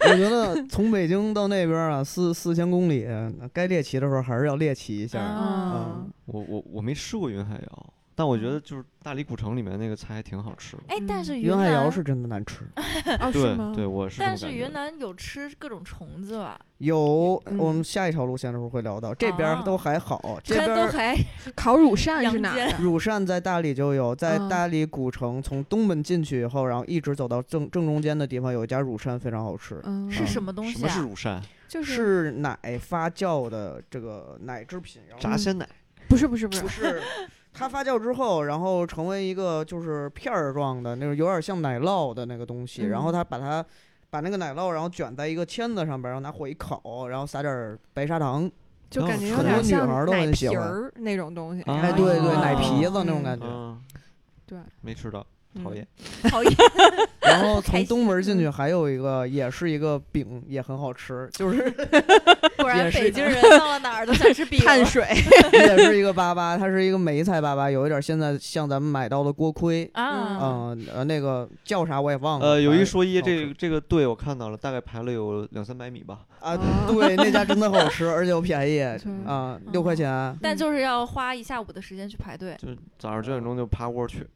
[0.01, 3.07] 我觉得从北京到那边啊，四四千公里，
[3.53, 5.21] 该猎奇的时候还是要猎奇一下。
[5.21, 7.87] 啊嗯，我我我没吃过云海肴，
[8.19, 10.83] 但我觉得就是大理古城里面那个菜还挺好吃的。
[10.89, 12.65] 哎，但是云云海南肴是真的难吃。
[13.21, 13.73] 哦，是对吗？
[13.77, 16.59] 对，我是但是云南有吃各种虫子吧？
[16.79, 16.99] 有，
[17.59, 21.15] 我们嗯下一条路线的时候会聊到，这边都还好，这边儿都还
[21.55, 22.73] 烤乳扇是哪儿？
[22.81, 31.03] 乳扇在大理就有，在啊大理古城从东门进去以后，然后一直走到正正中间的地方，有一家乳扇非常好吃，嗯，是什么东西什么是啊？
[31.03, 31.43] 乳扇？
[31.69, 35.69] 就是是奶发酵的这个奶制品，然后炸鲜奶。
[36.09, 37.03] 不是不是不是不是。
[37.57, 42.87] 它发酵之后，然后成为一个就是片儿状的那种，有点像奶酪的那个东西。
[42.87, 43.65] 然后嗯它把它
[44.11, 48.51] 把那个奶酪，然后卷在一个签子上边，然后拿火一烤，然后撒点儿白砂糖。
[48.89, 51.63] 就感觉有很多点像女孩儿都奶皮很喜欢儿那种东西。
[51.63, 53.47] 啊哎，对对，哦奶皮子那种嗯感觉。
[53.47, 53.83] 嗯，
[54.47, 55.27] 对，没吃到，
[55.63, 55.87] 讨嗯厌。
[56.31, 56.53] 讨厌，
[57.23, 61.71] 然后从东门进嗯去还有一个，也是一个饼，也很好吃，就是
[62.59, 64.59] 果然北京人到了哪儿都想吃饼。
[64.61, 65.05] 碳水
[65.53, 72.47] 也是一个粑粑，它是一个梅菜粑粑，有一点现在像咱们买到的锅盔，啊，嗯呃，那个叫啥我也忘了。
[72.47, 76.21] 呃，有一说一，这个这个队我看到了，大概排了有两三百米吧。
[76.41, 78.81] 啊，哦对，那家真的好吃，而且又便宜
[79.27, 80.37] 啊，六块钱。
[80.41, 82.57] 但就是要花一下午的时间去排队。
[82.59, 84.27] 就早上九点钟就趴窝去，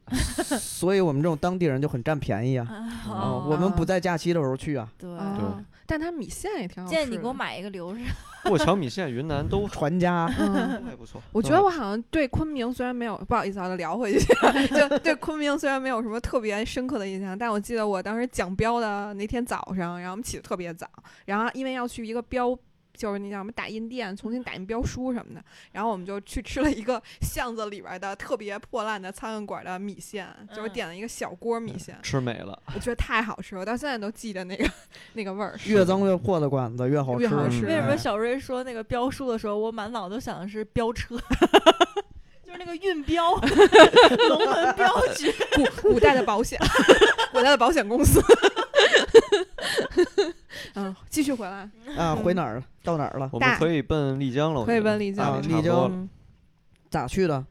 [0.59, 2.67] 所以我们这种当地人就很占便宜啊。
[2.69, 7.01] 啊啊，我们不在假期的时候去啊，对，哦，但他米线也挺好吃的。
[7.01, 7.99] 建议你给我买一个留着。
[8.43, 10.27] 过桥米线、云南都传家。
[10.27, 11.21] 还不错。
[11.31, 14.25] 我觉得我好像对昆明虽然没有，不好意思啊，聊回去，
[14.73, 20.87] 就对昆明虽然没有什么特别深刻的印象，但我记得我当时讲标的那天早上，然后我们起的特别早，
[21.25, 22.57] 然后因为要去一个标。
[23.01, 34.69] 就是那叫什么打印店，重新打印标书什么的，然后我们就去吃了一个巷子里边的特别破烂的餐馆馆的米线，就是嗯点了一个小锅米线，吃美了，我觉得太好吃了，我到现在都记得那个
[35.13, 35.57] 那个味儿。
[35.65, 37.21] 越脏越破的馆子越好吃。
[37.23, 41.17] 越好吃为什么哎小瑞说那个标书的时候，我满脑子都想的是飙车，
[42.45, 43.33] 就是那个运标，
[44.29, 45.33] 龙门镖局。
[45.55, 46.59] 古古代的保险，
[47.33, 48.21] 古代的保险公司。
[50.75, 52.15] 嗯，继续回来， 啊？
[52.15, 52.63] 回哪儿了？
[52.83, 53.29] 到哪儿了？
[53.31, 54.65] 我们可以奔丽江了。
[54.65, 56.09] 可以奔丽江丽江
[56.89, 57.45] 咋去的？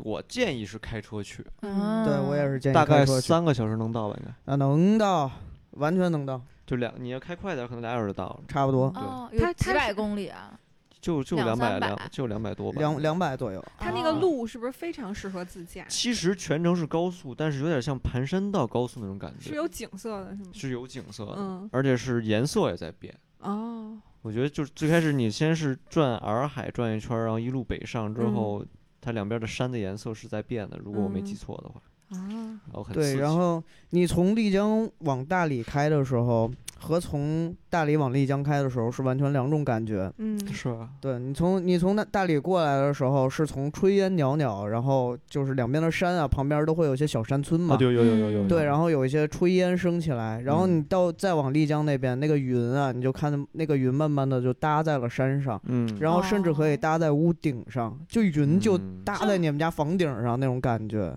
[0.00, 4.16] 我建议是开车去，嗯对我也是建议大概三个小时能到吧？
[4.20, 5.30] 应该啊，能到，
[5.72, 8.40] 完全能到，就两，你要开快点，可能俩小时就到了。
[8.48, 10.57] 差不多哦，它有几百公里啊！
[11.00, 12.78] 就就两两百两就两百多吧。
[12.78, 13.64] 两两百左右。
[13.78, 15.84] 它那个哦路是不是非常适合自驾？
[15.88, 20.50] 其实全程是高速，但是有点像盘山道高速那种感觉，是有景色的，是吗？
[20.52, 23.14] 是有景色的，嗯，而且是颜色也在变。
[23.40, 28.64] 哦，我觉得就是最开始你先是转洱海转一圈儿，然后一路北上之嗯后，
[29.00, 40.10] 它两边的山的颜色是在变的，如果我没记嗯错的话，啊，然后很对，刺激然后你从丽江往大理开的时候，和从大理往丽江开的时候是完全两种感觉。
[40.18, 47.74] 嗯，是啊，对你从你从那大理过来的时候，是从炊烟袅袅，然后就是两边的山啊，旁边都会有一些小山村嘛。
[47.74, 61.14] 啊，有有有有对，然后有一些炊烟升起来，然后嗯你到再往丽江那边，那个云啊，你就看那个云慢慢的就搭在了山上，嗯，然后甚至可以哦搭在屋顶上，就云就嗯搭在你们家房顶上那种感觉。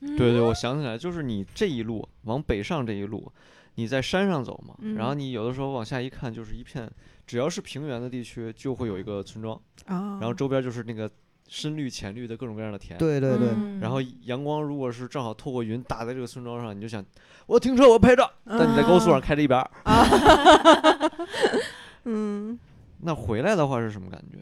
[0.00, 3.30] 对对，我想起来，就是你这一路往北上这一路，
[3.74, 6.90] 你在山上走嘛，然后嗯你有的时候往下一看，就是一片，
[7.26, 9.54] 只要是平原的地区，就会有一个村庄，
[9.86, 11.10] 啊，然后周边就是那个
[11.48, 12.98] 深绿浅绿的各种各样的田。
[12.98, 17.04] 对对对，嗯然后阳光如果是正好透过云打在这个村庄上，你就想，
[17.46, 18.30] 我停车，我拍照。
[18.44, 21.20] 但你在高速上开着一百二，
[22.04, 22.58] 嗯，
[23.00, 24.38] 那回来的话是什么感觉？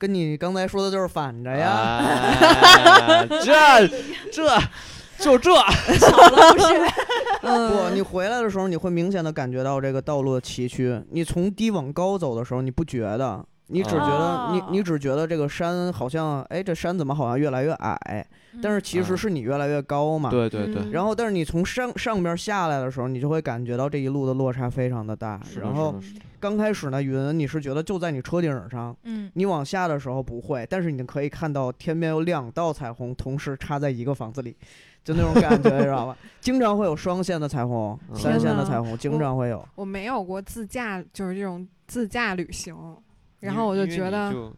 [0.00, 1.98] 跟你刚才说的就是反着呀。
[2.00, 3.86] 哎 这
[4.32, 4.58] 这
[5.18, 5.52] 就这，
[7.44, 11.04] 嗯不，你回来的时候，你会明显的感觉到这个道路的崎岖。
[11.10, 18.26] 你从低往高走的时候，你不觉得，你只觉得、你哦你只觉得这个山好像，哎，这山怎么好像越来越矮？
[18.62, 20.30] 但是其实啊是你越来越高嘛。
[20.30, 25.40] 对对对，嗯然后，但是你从上上边下来的时候，你就会感觉到这一路的落差非常的大。
[25.60, 25.94] 然后
[26.38, 34.56] 刚开始呢，云你是觉得就在你车顶上，嗯，你往下的时候不会，但是你可以看到天边有两道彩虹同时插在一个房子里，
[35.04, 36.16] 就那种感觉，知道吧？
[36.40, 39.66] 经常会有双线的彩虹、嗯三线的彩虹，经常会有。
[39.74, 42.74] 我没有过自驾，就是这种自驾旅行，
[43.40, 44.56] 然后我因为因为你觉得就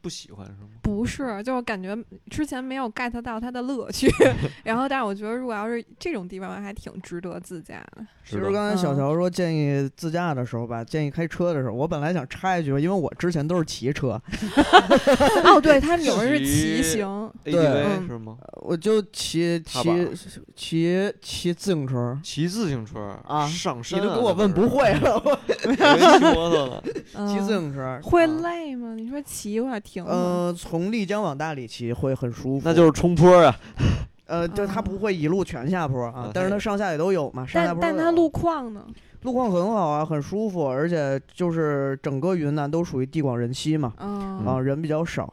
[0.00, 0.68] 不喜欢是吗？
[0.82, 1.96] 不是，就我感觉
[2.30, 4.08] 之前没有 get 到它的乐趣，
[4.64, 8.06] 然后但是我觉得如果要是这种地方还挺值得自驾的。
[8.24, 14.20] 其实刚才小嗯乔说建议自驾的时候吧，建议开车的时候，我本来想插一句，因为我之前都是骑车，
[15.44, 18.36] 哦，对，他们有人是 骑骑行嗯是吗？
[18.62, 20.10] 我就骑骑
[20.54, 22.18] 骑骑自行车。
[22.22, 25.30] 骑自行车啊上山啊，你都给我问不会了，我
[25.64, 26.82] 我以为骑摩托呢。
[27.14, 28.94] 嗯骑自行车会啊累吗？
[28.94, 30.10] 你说骑有点停吗？
[30.10, 33.54] 呃，从丽江往大理骑会很舒服，那就是冲坡啊。
[34.26, 38.84] 呃，就它啊不会一路全下坡啊啊，但是它上下也都有嘛，上下但坡但但它路况呢？
[39.22, 45.32] 路况很好啊，很舒服，而且就是整个云南都属于地广人稀嘛，嗯啊，人比较少。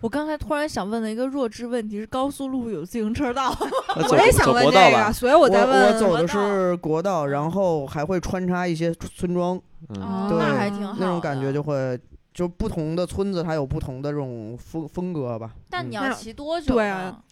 [0.00, 3.50] 我刚才突然想问了一个弱智问题：是高速路有自行车道？
[4.08, 5.12] 我也想问这个。
[5.12, 5.86] 所以我在问。
[5.94, 10.94] 我走的是国道，然后还会穿插一些村庄，嗯，哦对那还挺好。
[11.00, 11.62] 那种感觉就。
[11.62, 11.98] 会。
[12.34, 15.52] 就不同的村子，它有不同的这种风风格吧。
[15.54, 16.74] 嗯但你要骑多久？
[16.74, 17.22] 对啊，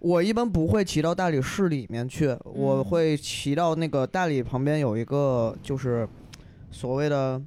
[0.00, 6.06] 我一般不会骑到大理市里面去，我嗯会骑到那个大理旁边有一个就是
[6.72, 7.40] 所谓的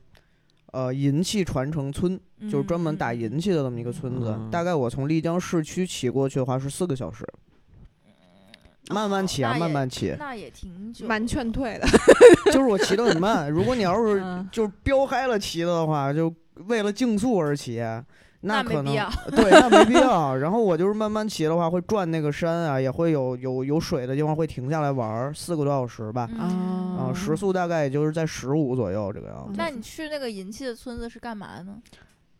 [0.71, 2.17] 呃银器传承村，
[2.49, 4.33] 就是专门打银器的这么一个村子。
[4.37, 7.25] 嗯大概我从丽江市区骑过去的话是四个小时，
[8.89, 10.15] 慢慢骑啊，慢慢骑。
[10.17, 11.05] 那也挺久。
[11.07, 11.87] 蛮劝退的。
[12.51, 17.83] 就是我骑得很慢，如果你要是嗯就是飙嗨了骑的话，就为了竞速而骑。
[18.43, 20.35] 那没可能必要对，那没必要。
[20.35, 26.27] 然后我就是慢慢骑的话，会转那个山啊，也会有有有水的地方会停下来玩儿，四个多小时吧。
[26.39, 29.53] 嗯啊，时速大概也就是在十五左右这个样子。
[29.55, 31.75] 那你去那个银器的村子是干嘛呢？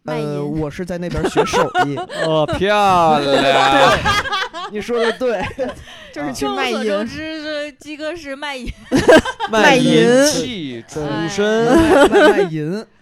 [0.05, 1.95] 呃，我是在那边学手艺。
[2.25, 3.91] 哦，漂亮！
[4.73, 5.39] 你说的对，
[6.11, 8.67] 就是去众卖所周淫，知，这鸡哥是卖淫。
[9.51, 12.39] 卖银器出哎身，卖卖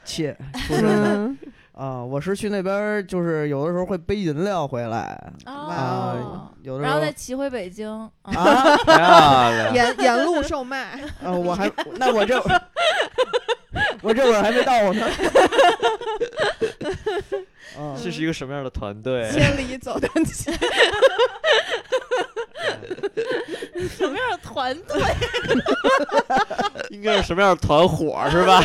[0.09, 0.35] 卖银器
[0.67, 1.37] 出身的嗯，
[1.73, 2.03] 啊。
[2.03, 7.87] 我是去那边儿，就是有的时候会背饮料回来哦啊，有的时候然后再骑回北京。
[8.23, 9.71] 啊！
[9.73, 12.41] 沿沿路售卖，啊，我还那我这
[14.01, 15.05] 我这会儿还没到呢。
[17.77, 19.29] 啊，这是一个什么样的团队？
[19.31, 20.51] 千里走单骑。
[23.89, 25.01] 什么样的团队？
[26.89, 28.61] 应该是什么样的团伙是吧？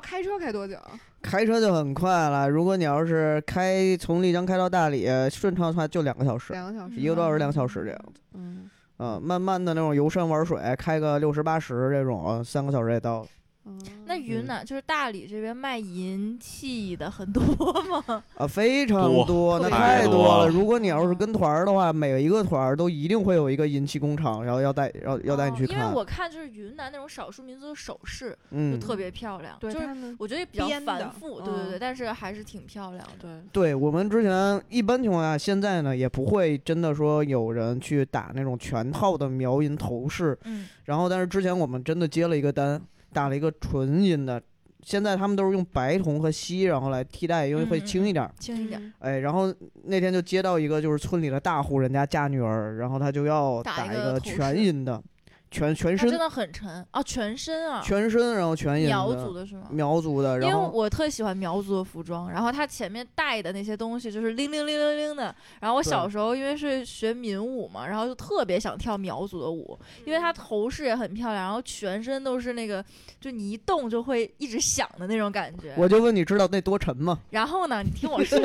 [0.00, 0.76] 开车开多久？
[1.22, 2.48] 开车就很快了。
[2.48, 8.20] 如果你要是开从丽江开到大理，顺畅的话就两个小时，两个小时，一个多小时两个小时这样子。
[8.34, 8.70] 嗯。
[8.98, 13.26] 嗯，慢慢的那种游山玩水，开个六十八十这种，三个小时也到了。
[13.66, 17.42] 嗯那云嗯南就是大理这边卖银器的很多
[17.90, 18.22] 吗？
[18.38, 20.48] 啊，非常多多，那太太多多了。
[20.48, 25.92] 如果你要是跟团儿的话，每一个团儿都一定会有一个银器工厂，然后要带要要带你去看因为。
[25.96, 29.78] 我看就是云南那种少数民族的首饰就嗯，特别漂亮，就是
[30.18, 33.42] 我觉得比较繁复，对对对，嗯但是还是挺漂亮的。
[33.52, 42.80] 对对我们之前一般情况下，现在呢也不会真的说有人去打那种全套的苗银头饰，嗯，然后但是之前我们真的接了一个单，
[43.16, 44.42] 打了一个纯银的。
[44.82, 48.30] 现在他们都是用白铜和锡，然后来替代，因为会轻一点儿。
[48.38, 48.80] 轻一点。
[48.80, 49.52] 嗯哎，然后
[49.84, 55.02] 那天就接到一个就是村里的大户人家嫁女儿，然后他就要打一个全银的，
[55.50, 59.68] 全全身真的很沉啊，全身啊，全身，然后全银苗族的是吗？
[59.70, 65.34] 苗族的，因为后我特喜欢苗族的服装，然后它前面带的那些东西就是铃铃铃铃铃的。
[65.60, 72.84] 然后我小时候因为是学民舞嘛，然后就特别想跳苗族的舞，因为它头饰也很漂亮，然后全身都是那个，
[73.20, 75.72] 就你一动就会一直响的那种感觉。
[75.76, 77.18] 我就问你知道那多沉吗？
[77.30, 78.38] 然后呢，你听我说，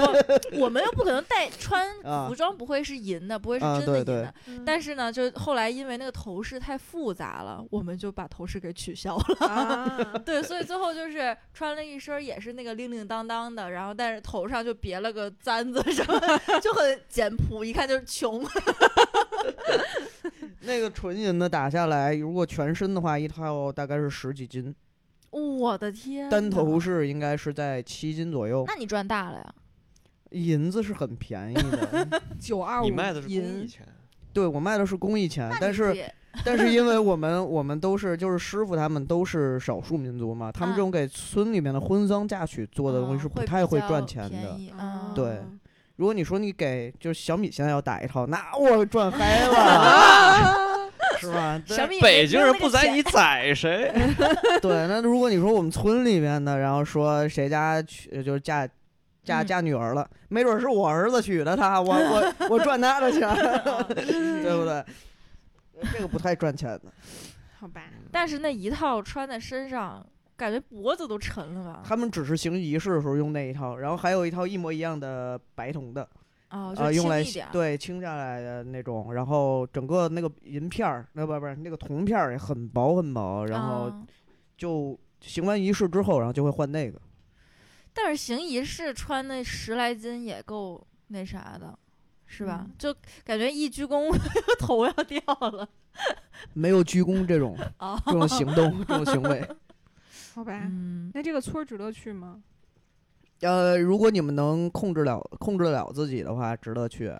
[0.59, 4.33] 我们又不可能带穿啊服装，不会是银的，不会是啊真的银对的。
[4.65, 9.47] 但是呢，就后来因为那个头饰太复杂了，我们就把头饰给取消了。
[9.47, 18.43] 啊，对，所以最后就是穿了一身也是那个铃铃当当的，然后但是头上就别了个簪子什么的，就很 简朴，一看就是穷。
[20.59, 24.75] 那个纯银的打下来，如果全身的话，一套大概是十几斤，
[25.29, 26.29] 我的天！
[26.29, 26.77] 单头。
[26.77, 28.65] 饰应该是在七斤左右。
[28.67, 29.55] 那你赚大了呀！
[30.31, 33.85] 银子是很便宜的， 九二五，你卖的是银，钱，
[34.33, 35.95] 对我卖的是公益钱，但是
[36.45, 44.57] 但是因为我们我们都是就是师傅他们都是少数民族嘛，他们这种给村里面的婚丧嫁娶做的东西是不太会赚钱的。
[45.13, 45.41] 对
[45.97, 50.55] 如果你说你给就是小米现在要打一套，那我赚 嗨了，啊，
[51.19, 51.61] 是吧？
[51.67, 53.93] 对小米北京人不宰你宰谁？
[54.63, 58.67] 对，那如果你说我们村里面的，然后说谁家娶就是嫁
[59.23, 63.21] 嫁嗯嫁女儿了，没准是我儿子娶的她，我我 我赚他的钱，
[63.93, 64.83] 对不对？
[65.93, 66.91] 这个不太赚钱的。
[67.59, 70.03] 好吧，但是那一套穿在身上，
[70.35, 71.81] 感觉脖子都沉了吧？
[71.85, 76.01] 他们只是行仪式的时候用那一套，然后还有一套一模一样的白铜的，
[76.49, 77.23] 哦，啊、就用来。
[77.51, 84.03] 对清下来的那种，然后整个那个银片儿，那不不是那个铜片儿也很薄很薄，然后啊
[84.57, 86.99] 就行完仪式之后，然后就会换那个。
[87.93, 91.77] 但是行仪式穿那十来斤也够那啥的，
[92.25, 92.65] 是吧？
[92.65, 94.11] 嗯就感觉一鞠躬
[94.59, 95.19] 头要掉
[95.51, 95.67] 了
[96.53, 98.01] 没有鞠躬这种啊！
[98.05, 99.45] 这种行动这种行为，
[100.33, 100.61] 好吧。
[100.65, 102.41] 嗯，那这个村儿值得去吗？
[103.41, 107.13] 呃，如果你们能控制了控制得了自己的话，值得去。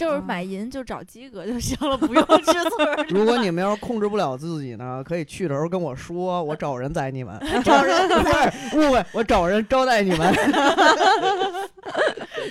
[0.00, 3.04] 就是买银就找鸡哥就行了，不用吃 村儿。
[3.10, 7.38] 如果你们要是控制不了自己呢，可以去的时候跟我说，我找人宰你们。
[7.62, 8.32] 找人不是
[8.78, 10.32] 误会，我找人招待你们。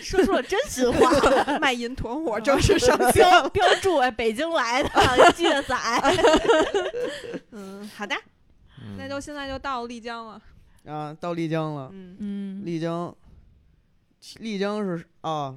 [0.04, 3.28] 说出了真心话，卖淫团伙正式上线。
[3.28, 5.76] 标标注哎，北京来的，记得宰。
[7.52, 8.14] 嗯，好的，
[8.78, 10.39] 嗯那就现在就到丽江了。
[10.86, 11.89] 啊，到丽江了。
[11.91, 13.16] 嗯，嗯，丽江，
[14.38, 15.56] 丽江是啊，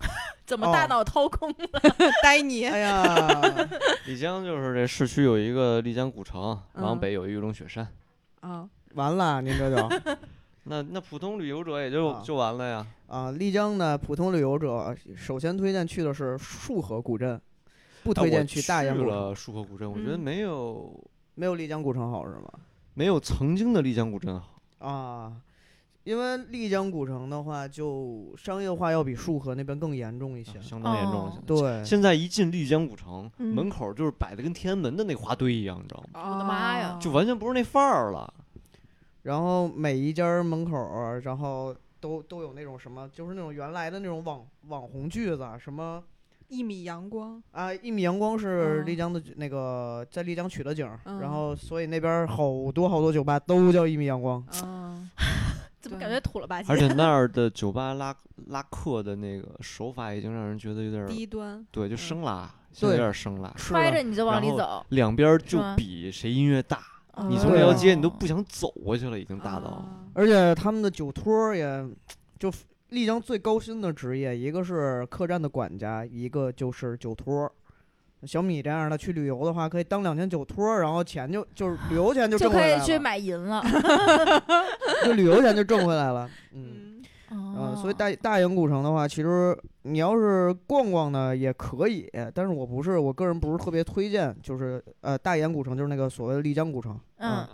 [0.44, 1.80] 怎么大脑掏空了？
[2.22, 2.66] 呆你。
[2.66, 3.40] 哎呀，
[4.06, 7.86] 丽江就是这市区有一个丽江古城，往嗯北有一玉龙雪山。
[8.40, 9.88] 啊，完了，您这就
[10.64, 12.86] 那那普通旅游者也就啊就完了呀。
[13.06, 17.40] 啊，丽江呢，普通旅游者首先推荐去的是束河古镇，
[18.02, 20.92] 不推荐去大研古城，了束河古镇，我觉得嗯没有
[21.34, 22.50] 没有丽江古城好是吗？
[22.94, 24.88] 没有曾经的丽江古镇好。
[24.88, 25.32] 啊，
[26.04, 30.60] 因为丽江古城的话，就商业化要比束河那边更严重一些。
[30.60, 31.42] 相当严重哦。
[31.46, 36.32] 对，现在一进丽江古城，嗯门口就是摆的跟天安门的那花堆一样，你知道吗？
[36.32, 38.32] 我的妈呀就完全不是那范儿了。
[39.22, 40.76] 然后每一家儿门口，
[41.22, 46.02] 然后都都有那种什么，就是那种原来的那种网网红句子啊，什么
[46.52, 47.42] 一米阳光。
[47.50, 54.38] 啊，一米阳光是嗯丽江的那个在丽江取的景然后所以那边儿好多好多酒吧都叫一米阳光。
[54.62, 55.08] 啊，
[55.80, 56.66] 怎么感觉土了吧唧？
[56.68, 58.14] 而且那儿 的酒吧拉
[58.48, 61.66] 拉客的那个手法已经让人觉得有点儿低端。
[61.70, 63.50] 对，就嗯生拉，现在有点儿生拉。
[63.56, 66.80] 是揣着你就往里走，两边儿就比谁音乐大，
[67.30, 69.68] 你嗯从这条街你都不想走过去了，已经大到。
[69.68, 71.82] 啊而且他们的酒托儿也，
[72.38, 72.52] 就
[72.92, 77.52] 丽江最高薪的职业，一个是客栈的管家，一个就是酒托儿。
[78.24, 83.62] 小米这样的去旅游的话，可以当两天酒托儿，然后钱就就是旅游钱就就可挣回来了，以去买银了。
[85.04, 86.30] 就旅游钱就挣回来了。
[86.52, 96.96] 嗯，嗯，呃，所以哦大大营古城的话，其实你要是逛逛呢也可以，但是我不是我个人不是特别推荐，就是呃大研古城就是那个所谓的丽江古城。
[97.16, 97.44] 嗯，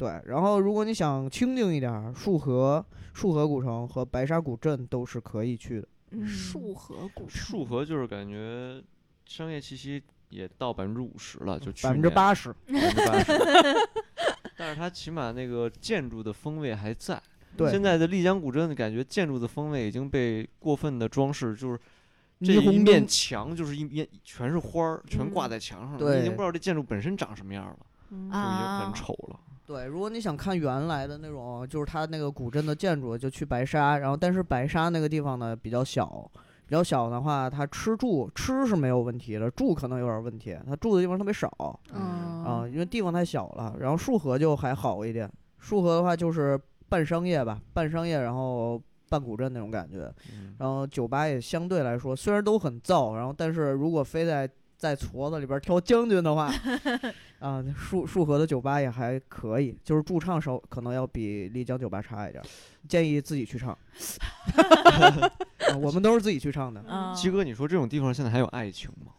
[0.00, 2.82] 对，然后如果你想清静一点儿，束河、
[3.12, 5.86] 束河古城和白沙古镇都是可以去的。
[6.12, 8.82] 嗯束河古城束河就是感觉
[9.26, 13.32] 商业气息也到百分之五十了，就去百分之年八十，百分之八十。
[14.56, 17.22] 但是它起码那个建筑的风味还在。
[17.54, 21.78] 对，现在的丽江古镇感觉建筑的风味已经被过分的装饰，就是
[22.40, 27.76] 这一面墙就是一面全是花儿，全挂嗯在墙上了，对你已经不知道这建筑本身长什么样了，
[28.10, 29.38] 嗯就已经啊很丑了。
[29.70, 33.98] 对，如果你想看原来的那种，就是它那个古镇的建筑，就去白沙。
[33.98, 36.28] 然后，但是白沙那个地方呢比较小，
[36.66, 41.48] 比较小的话，它吃住吃是没有问题的，住可能有点问题，它住的地方特别少
[41.92, 43.76] 嗯啊，因为地方太小了。
[43.78, 50.12] 然后束河就还好一点，束河的话就是半商业吧，半商业，然后半古镇那种感觉。
[50.32, 56.50] 嗯然后酒吧也相对来说虽然都很燥，然后但是如果非在在矬子里边儿挑将军的话，
[57.40, 62.46] 啊，束束河的酒吧也还可以，就是驻唱稍可能要比丽江酒吧差一点儿，
[62.88, 63.70] 建议自己去唱。
[65.70, 69.12] 啊我们都是自己去唱的，嗯鸡哥，你说这种地方现在还有爱情吗？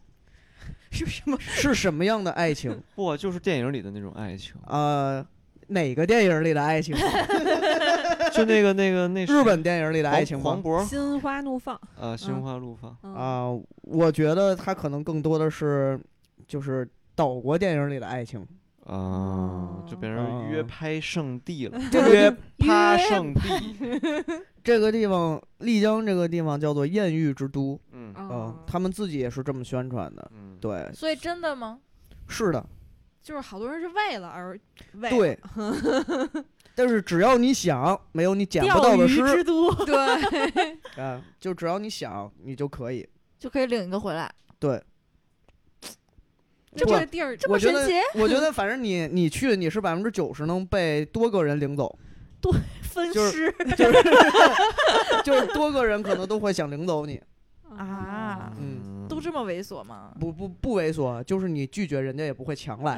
[0.91, 1.37] 是什么？
[1.39, 2.81] 是什么样的爱情？
[2.95, 5.25] 不啊，就是电影里的那种爱情，呃，
[5.67, 6.95] 哪个电影里的爱情？
[8.33, 10.43] 就那个那个那日本电影里的爱情吗？
[10.43, 12.95] 黄渤心花怒放啊，心花怒放。
[13.03, 13.49] 嗯啊、
[13.81, 15.99] 我觉得他可能更多的是
[16.47, 16.87] 就是
[17.21, 18.45] 岛国电影里的爱情。
[18.83, 23.41] 啊，就变成约哦拍圣地了， 这个约趴圣地。
[24.63, 28.11] 这个地方，丽江这个地方叫做艳遇之都，嗯
[28.65, 30.31] 他们自己也是这么宣传的。
[30.33, 31.79] 嗯，对，所以真的吗？
[32.27, 32.65] 是的，
[33.21, 34.59] 就是好多人是为了而
[34.95, 35.39] 为对。
[36.73, 43.07] 但是只要你想，没有你捡不到的诗之都 对，啊，就只要你想，你就可以。
[43.37, 44.81] 就可以领一个回来，对，
[46.75, 51.97] 这不个地儿这么我觉得神奇，我觉得 反正你你去，你是百分之九十能被多个人领走，
[52.81, 54.03] 分就是尸 就是
[55.23, 57.21] 就是多个人可能都会想领走你。
[57.77, 60.11] 啊，嗯都这么猥琐吗？
[60.19, 62.97] 不不不猥琐，就是你拒绝人家也不会强来，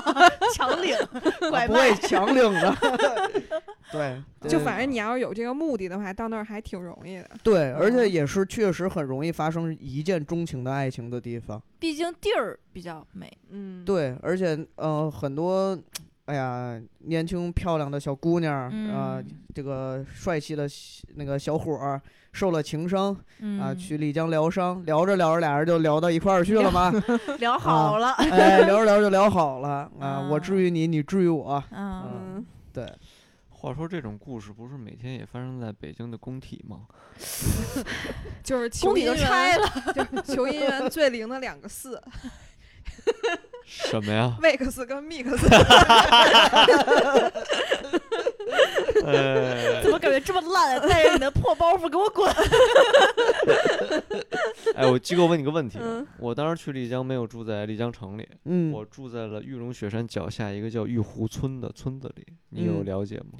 [0.54, 0.96] 强领
[1.50, 2.76] 拐不会，强领的。
[3.92, 7.30] 对，对就反正你要是有这个目的的话，到那儿还挺容易的。
[7.42, 11.62] 对，而且嗯也是确实很容易发生一见钟情的爱情的地方。
[11.78, 13.30] 毕竟地儿比较美。
[13.50, 15.78] 嗯，对，而且呃，很多，
[16.24, 20.68] 哎呀，年轻漂亮的小姑娘啊、嗯这个帅气的
[21.14, 22.02] 那个小伙儿
[22.36, 26.92] 受了情伤嗯啊，去丽江疗伤，聊着聊着俩人就聊到一块儿去了嘛？
[27.40, 31.62] 聊好了，哎，聊着聊着就聊好了啊，我啊治愈你，你治愈我。
[31.70, 32.04] 嗯，
[32.36, 32.86] 嗯，对，
[33.48, 36.82] 话说这种故事不是每天也发生在北京的工体吗？
[38.44, 42.00] 就是工体拆了， 就是求姻缘最灵的两个四
[43.64, 45.36] 什么呀？，Wix 跟 Mix。
[49.12, 50.88] 呃怎，么感觉这么烂啊？
[50.88, 52.30] 带着你的破包袱给我滚！
[54.74, 63.38] 哎，我机构，问你个问题，嗯我当时去丽江没有住在丽江城里，嗯，我住在了玉龙雪山脚下一个叫玉湖村的村子里，你有嗯了解吗？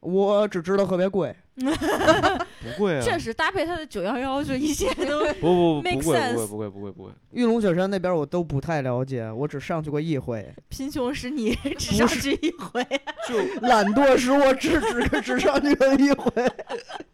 [0.00, 10.52] 我只知道特别贵， 不贵啊，确实搭配它的九幺幺，就一切 都不不不 make 不贵不贵不贵不贵不贵，玉龙雪山那边我都不太了解，我只上去过一回。
[10.70, 12.82] 贫穷使你只上去一回。
[13.28, 13.36] 就
[13.68, 16.32] 懒惰使我只只只上去了一回。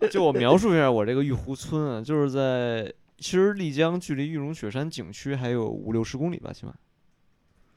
[0.09, 6.73] 就我描述一下我这个玉湖村啊，就是在其实丽江距离玉龙雪山景区还有五六十公里吧，起码，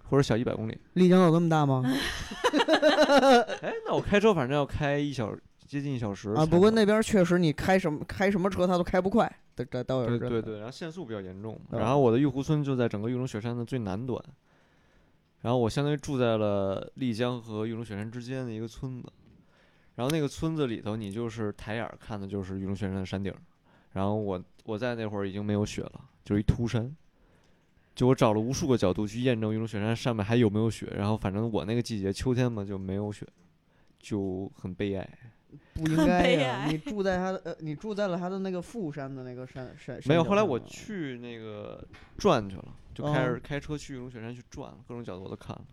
[0.10, 0.78] 或者小一百公里。
[0.94, 1.84] 丽江有这么大吗？
[3.62, 5.36] 哎，那我开车反正要开一小
[5.68, 10.30] 接近一小时啊，不过那边确实你开什么开什么车它都开不快，这这倒有真的。
[10.30, 11.60] 对对对，然后限速比较严重。
[11.72, 14.22] 嗯然后我的玉湖村就在整个玉龙雪山的最南端，
[15.42, 19.08] 然后我相当于住在了丽江和玉龙雪山之间的一个村子。
[19.96, 23.34] 然后那个村子里头，你就是抬眼儿看的就是玉龙雪山的山顶。
[23.92, 26.96] 然后我我在那会儿已经没有雪了，就是一秃山。
[28.00, 33.28] 就我找了无数个角度去验证玉龙雪山上面还有没有雪，然后反正我那个季节秋天嘛就没有雪，
[34.00, 35.06] 就很悲哀。
[35.74, 40.00] 不应该呀、哀你住在他的呃，你住在了他的那个富山的那个山山。
[40.06, 41.86] 没有，后来我去那个
[42.18, 45.66] 转去了，就开始开车去玉龙雪山去转，各种角度我都看了。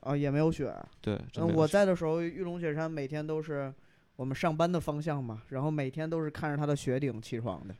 [0.00, 0.74] 啊也没有雪。
[1.02, 3.70] 对，真嗯，我在的时候，玉龙雪山每天都是
[4.16, 7.74] 我们上班的方向嘛，然后每天都是看着它的雪顶起床的。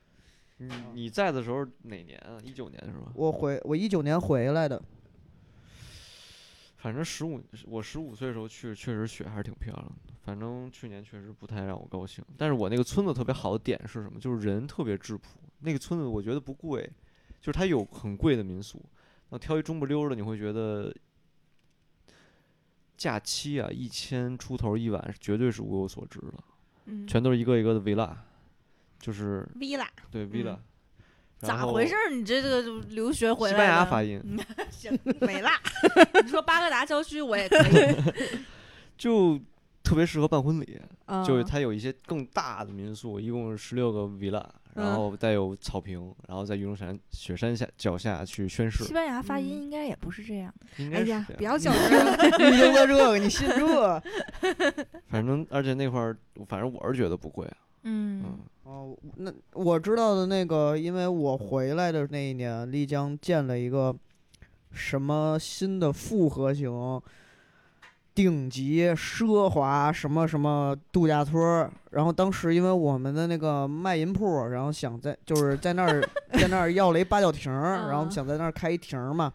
[0.69, 2.39] 你你在的时候哪年啊？
[2.43, 3.13] 一九年是吧？
[3.15, 4.83] 我回我一九年回来的，
[6.77, 9.93] 反正十五，我十五岁的时候去，确实雪还是挺漂亮的。
[10.23, 14.19] 反正去年确实不太让我高兴，但是我那个村子特别好的点是什么？
[14.19, 15.39] 就是人特别质朴。
[15.61, 16.83] 那个村子我觉得不贵，
[17.41, 18.83] 就是它有很贵的民宿，
[19.31, 20.95] 那挑一中不溜儿的，你会觉得
[22.97, 26.35] 假期啊一千出头一晚，绝对是物有所值的。
[26.87, 28.15] 嗯全都是一个一个的 villa，
[29.05, 30.57] 就是 villa 对 villa，、
[31.41, 31.95] 咋回事？
[31.95, 32.11] 儿？
[32.11, 34.19] 你这个就留学回来西班牙发音，
[34.73, 35.61] 行，没啦。
[36.23, 37.95] 你说巴格达郊区我也可以。
[38.97, 39.39] 就
[39.83, 40.81] 特别适合办婚礼。
[41.27, 44.43] 就是嗯它有一些更大的民宿，一共是十六个 villa，
[44.73, 50.51] 然嗯后带有草坪，然后在玉龙山雪山下脚下去宣誓西，班牙发音嗯应该也不是这样。
[50.79, 51.45] 应哎呀该是这，不。
[51.45, 52.51] 要较真。
[52.51, 54.03] 你听了这个，你信这？
[55.09, 56.17] 反正而且那块儿，
[56.49, 57.57] 反正我是觉得不贵啊。
[57.85, 63.95] 嗯嗯，哦，那我知道的那个，因为我回来的那一年，丽江建了一个
[64.73, 67.01] 什么新的复合型、
[68.15, 71.71] 顶级奢华什么什么度假村儿。
[71.91, 76.01] 然后当时因为我们的那个卖淫铺儿，然后想在就是在那儿
[76.33, 79.33] 在那儿要了一八角亭儿，然后嗯想在那儿开一亭儿嘛。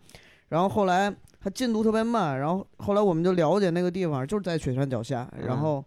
[0.49, 5.85] 然后后来它进度特别慢，然后后来我们就了解那个地方就是在雪山脚下，然嗯后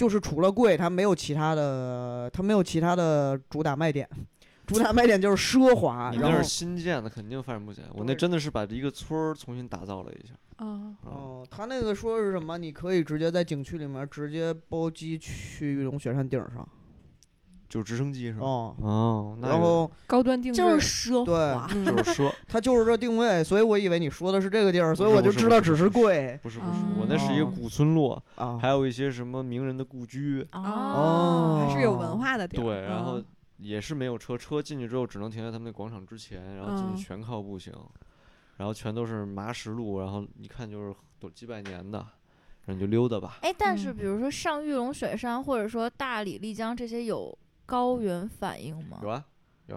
[0.00, 4.08] 就是除了贵，它没有其他的，它没有其他的主打卖点。
[4.66, 7.88] 主打卖点就是奢华，你那然后是新建的，肯定发展不起来。
[7.92, 10.32] 我那真的是把一个村儿重新打造了一下。
[10.56, 12.56] 嗯，啊，哦，他那个说是什么？
[12.56, 16.66] 你可以直接在景区里面直接包机去玉龙雪山顶上。
[17.70, 18.44] 就是直升机是吧？
[18.44, 28.58] 哦，哦，那然后高端定制就是奢对就是奢，它就是这定位，所以我以为你说的是这个地儿，所以我就知道只是贵不是不是，我那是一个哦古村落，啊。
[28.60, 30.46] 还有一些什么名人的故居。
[30.52, 32.60] 哦，还是有哦文化的地儿。
[32.60, 33.24] 对，然后嗯
[33.58, 37.72] 也是没有车，车进去之后只能停在他们那广场之前，然后进嗯去全靠步行，
[38.56, 41.98] 然后全都是麻石路，然后一看就是都几百年的，
[42.64, 43.36] 然后你就溜达吧。
[43.42, 47.36] 哎，但是嗯比如说上玉龙雪山，或者说大理、丽江这些有
[47.70, 49.08] 高原反应吗有？
[49.08, 49.24] 啊，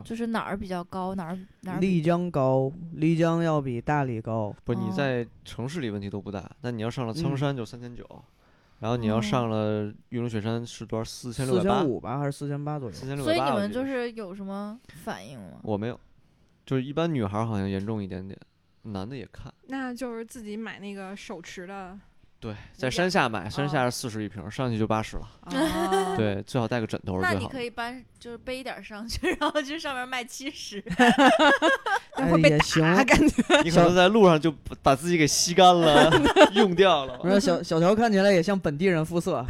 [0.03, 4.51] 就是哪儿比较高，哪儿哪儿丽江高，丽江要比大理高。
[4.63, 8.03] 不，你哦在城市里问题都不大，但你要上了苍嗯山就三千九，
[8.79, 11.03] 然后你要哦上了玉龙雪山是多少？
[11.03, 12.95] 四千六四百八千，五吧，还是四千八左右？
[12.95, 15.59] 四千六所以你们就是有什么反应吗？
[15.61, 15.99] 我没有，
[16.65, 18.35] 就是一般女孩儿好像严重一点点，
[18.81, 19.53] 男的也看。
[19.67, 21.99] 那就是自己买那个手持的。
[22.43, 25.23] 对，在山下买，山哦下是四十一瓶，上去就八十了。
[25.45, 27.63] 哦，对，最好带个枕头是那你可最好的。
[27.63, 30.83] 以搬，就是背一点儿上去，然后去上面卖七十。
[32.17, 33.41] 那会被打，哎也行感觉。
[33.63, 36.11] 你可能在路上就把把自己给吸干了，
[36.51, 37.17] 用掉了。
[37.23, 39.45] 我说小小乔看起来也像本地人肤色，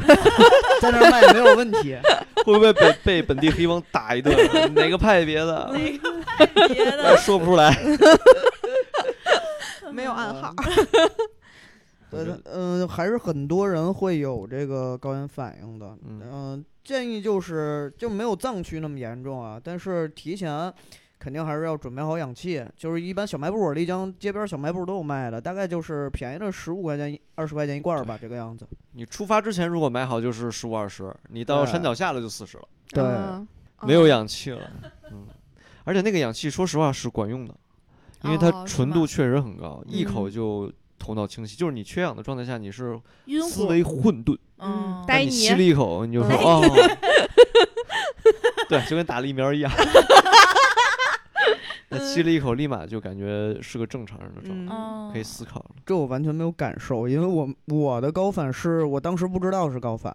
[0.80, 1.98] 在那儿卖没有问题。
[2.44, 4.36] 会不会被被本地黑帮打一顿？
[4.74, 5.68] 哪个派别的？
[5.72, 7.76] 那个别的，说不出来。
[9.90, 10.54] 没有暗号。
[12.14, 15.96] 对我觉得，嗯、还是很多人会有这个高原反应的。
[16.06, 20.72] 嗯嗯、建议就是就没有藏区那么严重啊，但是提前
[21.18, 22.64] 肯定还是要准备好氧气。
[22.76, 28.66] 就是一般小卖部，丽江街边小卖部都有卖的，大概就是便宜的十五块钱、二十块钱一罐儿吧，这个样子。
[28.92, 33.46] 你出发之前如果买好就是十五二十，你到山脚下了就四十了，对嗯
[33.82, 34.70] 没有氧气了。
[35.10, 35.26] 嗯，
[35.84, 37.54] 而且那个氧气说实话是管用的，
[38.22, 41.56] 因为它纯度确实很高，一口嗯就头脑清晰。
[41.56, 42.98] 就是你缺氧的状态下，你是，
[43.50, 46.62] 思维混沌，嗯，你吸了一口，你就说嗯哦，
[48.68, 49.70] 对，就跟打了疫苗一样。
[51.90, 55.70] 那吸了一口，立马就感觉是个正常人的状态，可以思考了。
[55.86, 60.12] 这我完全没有感受，因为我我的高反是我当时不知道是高反。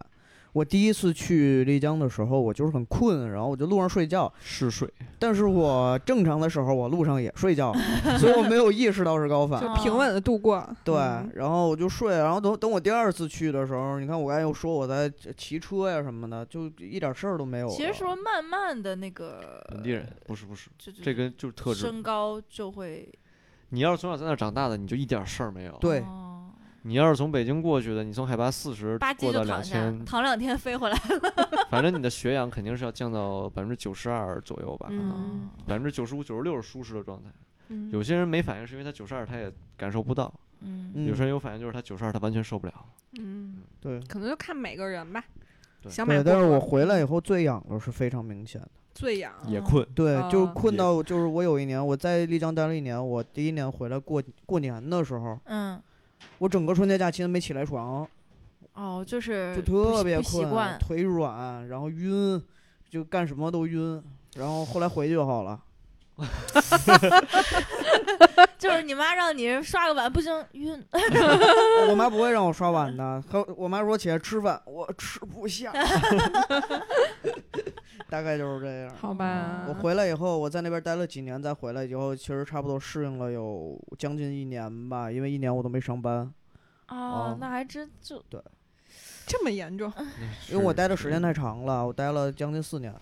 [0.54, 4.32] 我第一次去丽江的时候，我就是很困，然后我就路上睡觉。
[4.40, 7.74] 嗜睡，但是我正常的时候，我路上也睡觉，
[8.18, 9.62] 所以我没有意识到是高反。
[9.62, 10.68] 就平稳的度过。
[10.84, 17.74] 对嗯，然后我就睡，然后等等我第二次去的时候，你看我刚才又说我在骑车呀什么的，就一点事儿都没有了。
[17.74, 20.70] 其实说慢慢的那个本地人不是不是，
[21.02, 21.82] 这个就是特质。
[21.82, 23.08] 身高就会
[23.70, 25.78] 你要是从小在那儿长大的，你就一点事儿没有。
[25.80, 26.29] 对哦
[26.90, 30.98] 你要是从北京过去的，你从海拔四十过到就躺下两千，，躺两天飞回来。
[31.70, 37.30] 反正你的血氧肯定是要降到百分之九十二左右吧，嗯百分之九十五、九十六是舒适的状态。
[37.68, 40.34] 嗯有些人没反应是因为他九十二他也感受不到，
[40.96, 42.74] 有些人有反应就是他九十二他完全受不了。
[43.20, 45.24] 嗯，对可能就看每个人吧。
[45.82, 45.92] 对
[46.24, 48.70] 但是我回来以后最痒的是非常明显的。
[48.94, 55.80] 最痒，嗯也困，对，就啊困到就是我有一年我在丽江待了一年，我第一年回来过过年的时候，嗯，
[56.38, 58.08] 我整个春节假期都没起来床，
[58.74, 60.80] 哦，就是就特别不习困，惯。
[60.80, 62.42] 腿软，然后晕，
[62.90, 64.02] 就干什么都晕。
[64.36, 65.60] 然后后来回去就好了。
[68.58, 70.86] 就是你妈让你刷个碗不行晕，
[71.90, 75.72] 我妈不会让我刷碗的，和我妈说起来吃饭，我吃不下。
[78.10, 78.92] 大概就是这样。
[79.00, 79.66] 好吧。
[79.68, 86.34] 我回来以后，我在那边待了几年，再回来以后，其实差不多适应了有将近一年吧，因为一年我都没上班，
[86.88, 88.42] 哦哦，那还真就对
[89.28, 89.94] 这么严重？
[90.50, 92.94] 因为我待的时间太长了，我待了将近四年，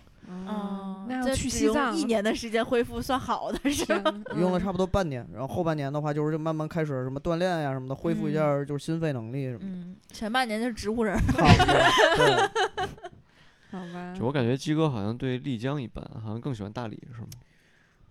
[0.46, 4.12] 哦，那要去西藏一年的时间恢复算好的是吧？
[4.30, 9.66] 嗯用了差不多半年，然后后半年的话就是就慢慢开始什么锻炼呀什么的，恢复一下就是心肺能力什么的。
[9.66, 11.20] 嗯，前半年就是植物人儿。
[11.20, 11.74] 差不多
[12.16, 12.88] 对，
[13.78, 14.24] 好吧就。
[14.24, 17.28] 我感觉鸡哥好像对丽江一般，好像更喜欢大理是吗？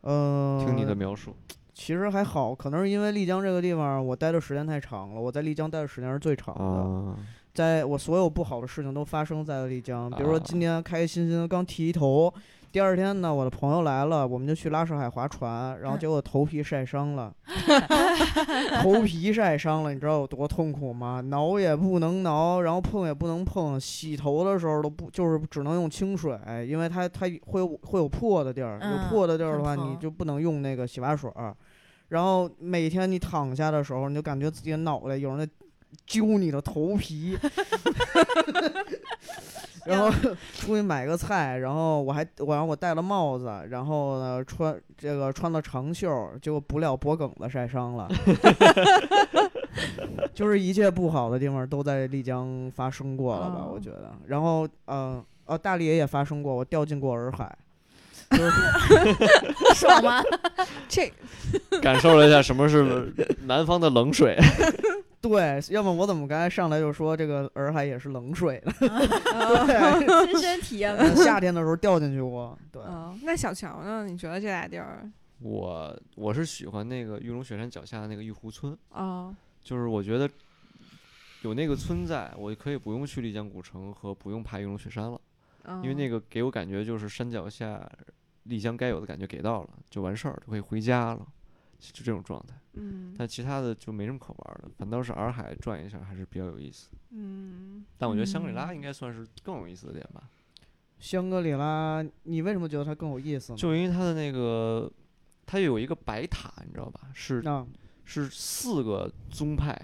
[0.02, 1.36] 嗯，听你的描述，
[1.74, 6.64] 其实还好，可能是因为丽江这个地方我待的时间太长了，我在丽江待的时间是最长的。
[6.64, 7.16] 啊，
[7.58, 12.32] 在我所有不好的事情都发生在了丽江，比如说啊今天开开心心刚剃一头，
[12.72, 17.34] 第二天呢，我的朋友来了，我们就去拉什海划船，然后嗯结果头皮晒伤了，
[18.84, 21.20] 头皮晒伤了，你知道有多痛苦吗？
[21.20, 26.38] 挠也不能挠，然后碰也不能碰，洗头的时候都不就是只能用清水，
[26.70, 31.58] 因为它它会有会有破的地儿，有嗯破的地儿的话，你就不能用那个洗发水儿。
[32.10, 35.52] 然后每天你躺下的时候，你就感觉自己的脑袋有人在
[36.06, 37.38] 揪你的头皮，
[39.86, 40.10] 然后
[40.54, 48.08] 出去买个菜，然后我还我然后我戴了帽子，然后呢穿这个穿了长袖，结果不料脖梗子晒伤了，
[50.34, 53.64] 就是一切不好的地方都在丽江发生过了吧？
[53.66, 57.58] 哦我觉得，然后呃呃大理也发生过，我掉进过洱海。
[58.32, 58.52] 就是
[59.74, 60.22] 爽吗？
[60.90, 61.10] 这
[61.82, 63.14] 感受了一下什么是
[63.46, 64.38] 南方的冷水。
[65.28, 68.72] 对，要么我怎么刚才上来就说这个洱海也是冷水呢？
[69.34, 72.58] 啊 对， 亲身体验夏天的时候掉进去过。
[72.72, 74.06] 对，嗯，那小乔呢？
[74.06, 75.10] 你觉得这俩地儿
[75.40, 79.36] 我我是喜欢那个玉龙雪山脚下的那个玉湖村，啊？
[79.62, 80.30] 就是我觉得
[81.44, 85.20] 有那个村在，我可以不用去丽江古城和不用爬玉龙雪山了，
[85.84, 87.88] 因为那个个给我感觉就是山脚下
[88.44, 91.28] 丽江该有的感觉给到了，就完事儿，就可以回家了，
[91.80, 92.56] 就这种状态。
[92.80, 96.90] 嗯但其他的就没什么可玩儿的，反倒是洱海转一下还是比较有意思。
[97.10, 100.30] 嗯，但我觉得香格里拉嗯应该算是更有意思的点吧，
[101.00, 103.58] 香格里拉，你为什么觉得它更有意思呢？
[103.58, 104.92] 就因为它的那个，
[105.46, 107.02] 它有一个白塔，你知道吧？
[107.14, 107.66] 是啊，
[108.06, 109.76] 是四个宗派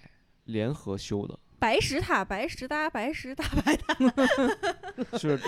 [0.45, 1.39] 联合修的。
[1.57, 3.95] 白石塔，白石搭，白石搭白塔。
[5.17, 5.39] 就是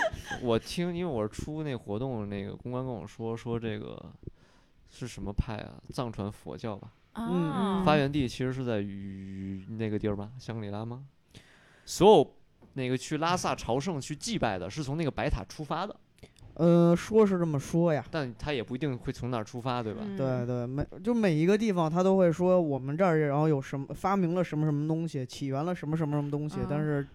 [0.42, 4.12] 我听，因为我是出那活动，那个公关跟我说说这个
[4.96, 5.74] 是什么派啊？
[5.92, 11.04] 藏传佛教吧，啊，发源地其实是在于那个地儿吧，香格里拉吗？
[11.84, 12.36] 所有
[12.74, 15.96] 那个去拉萨朝圣去祭拜的，是从那个白塔出发的。
[16.54, 20.00] 呃，说是这么说呀，但他也不一定会从那儿出发，对吧？
[20.06, 27.06] 嗯对对，每就每一个地方他都会说我们这儿然后有什么发明了什么什么东西，起源了什么什么什么东西，但啊是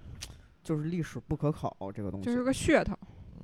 [0.63, 2.27] 就是历史不可考这个东西。
[2.27, 2.95] 就是个噱头。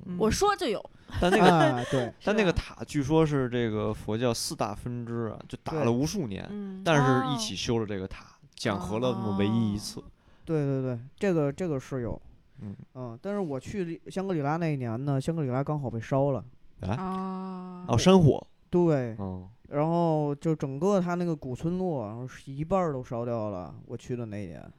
[0.07, 0.17] 嗯。
[0.17, 0.83] 我说就有，
[1.21, 10.03] 但那个啊， 对，但那个塔据说是这个佛教四大分支啊，就打了无数年，嗯，但是哦一起修了这个塔，讲和了那么唯一一次。
[10.45, 12.21] 对对对，这个这个是有，
[12.61, 13.19] 嗯。
[13.21, 16.43] 但是我去香格里拉那一年呢，香格里拉刚好被烧了，
[16.81, 24.71] 啊，哦，山火，对，嗯，然后就整个它那个古村落，然后是一半儿都烧掉了，我去的那一年，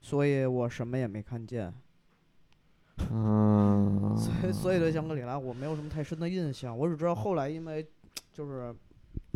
[0.00, 1.72] 所以我什么也没看见，
[3.10, 7.86] 嗯，所以所以对香格里拉我没有什么太深的印象，我只知道后来因为
[8.32, 8.74] 就是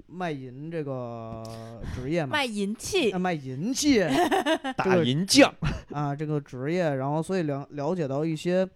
[0.07, 1.43] 卖淫这个
[1.95, 4.01] 职业嘛，卖淫器啊，卖淫器
[4.77, 5.53] 打银匠，
[5.91, 8.69] 啊这个职业，然后所以了了解到一些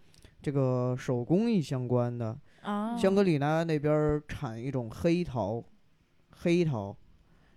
[0.43, 5.63] 这个手工艺相关的，啊，香格里拉那边儿产一种黑陶，
[6.43, 6.97] 黑陶，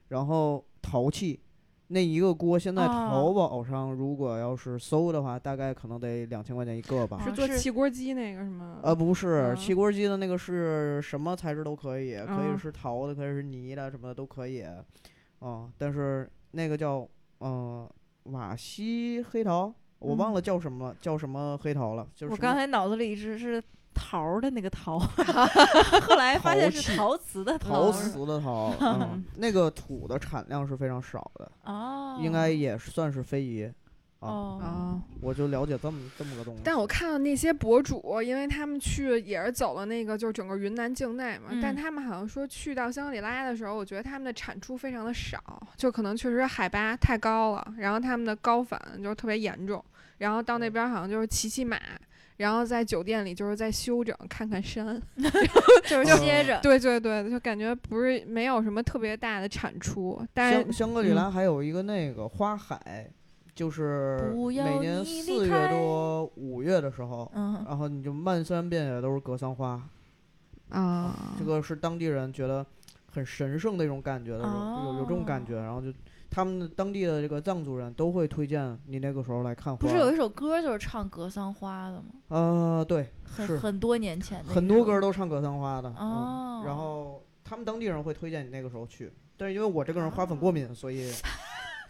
[0.09, 1.39] 然后陶器，
[1.93, 7.21] 那一个锅现在啊淘宝上如果要是搜的话，大概可能得两千块钱一个吧。
[7.23, 8.79] 是做是汽锅鸡那个是吗？
[8.81, 14.65] 呃，不是，啊汽锅鸡的那个是什么材质都可以，可啊以是陶的，可以是泥的，什么的都可以。
[15.39, 17.07] 啊，但是那个叫
[17.39, 17.91] 嗯、呃
[18.31, 23.61] 瓦西黑陶，我忘嗯了叫什么，叫什么黑陶了，就是我刚才脑子里一直是
[23.93, 24.99] 桃儿的那个桃，
[26.07, 31.51] 后来发现是陶瓷的陶陶瓷的陶，嗯， 那个土的产量是非常少的。
[31.63, 33.71] 哦，应该也是算是非遗。
[34.19, 36.61] 啊，哦啊，我就了解这么这么个东西。
[36.63, 45.37] 但我看到那些博主，因为他们去也是走了那个，就是整个云南境内嘛，但嗯他们好像说去到香格里拉的时候，我觉得他们的产出非常的少，
[45.75, 49.83] 就可能确实海拔太高了，然后他们的高反就特别严重，
[50.19, 51.77] 然后到那边好像就是骑骑马。
[52.37, 55.01] 然后在酒店里就是在休整，看看山，
[55.85, 63.07] 就是歇着，对对对，就感觉不是没有什么特别大的产出，但香是香格里拉还有一个那个花海，
[63.53, 69.81] 就是每年四月多五月的时候，嗯，然后你就漫山遍野都是格桑花，
[70.69, 72.65] 啊，这个是当地人觉得
[73.11, 75.45] 很神圣的一种感觉的，有有有这种感哦。
[75.47, 75.93] 觉，然后就
[76.33, 79.79] 他们当地的这个藏族人都会推荐你那个时候来看花。
[79.79, 82.05] 不是有一首歌就是唱格桑花的吗？
[82.29, 86.61] 呃，对，很很多年前的，很多歌都唱格桑花的，哦。
[86.63, 91.11] 嗯，然后他们当地人会推荐你那个时候去，但是因为我这个人花粉过敏，所以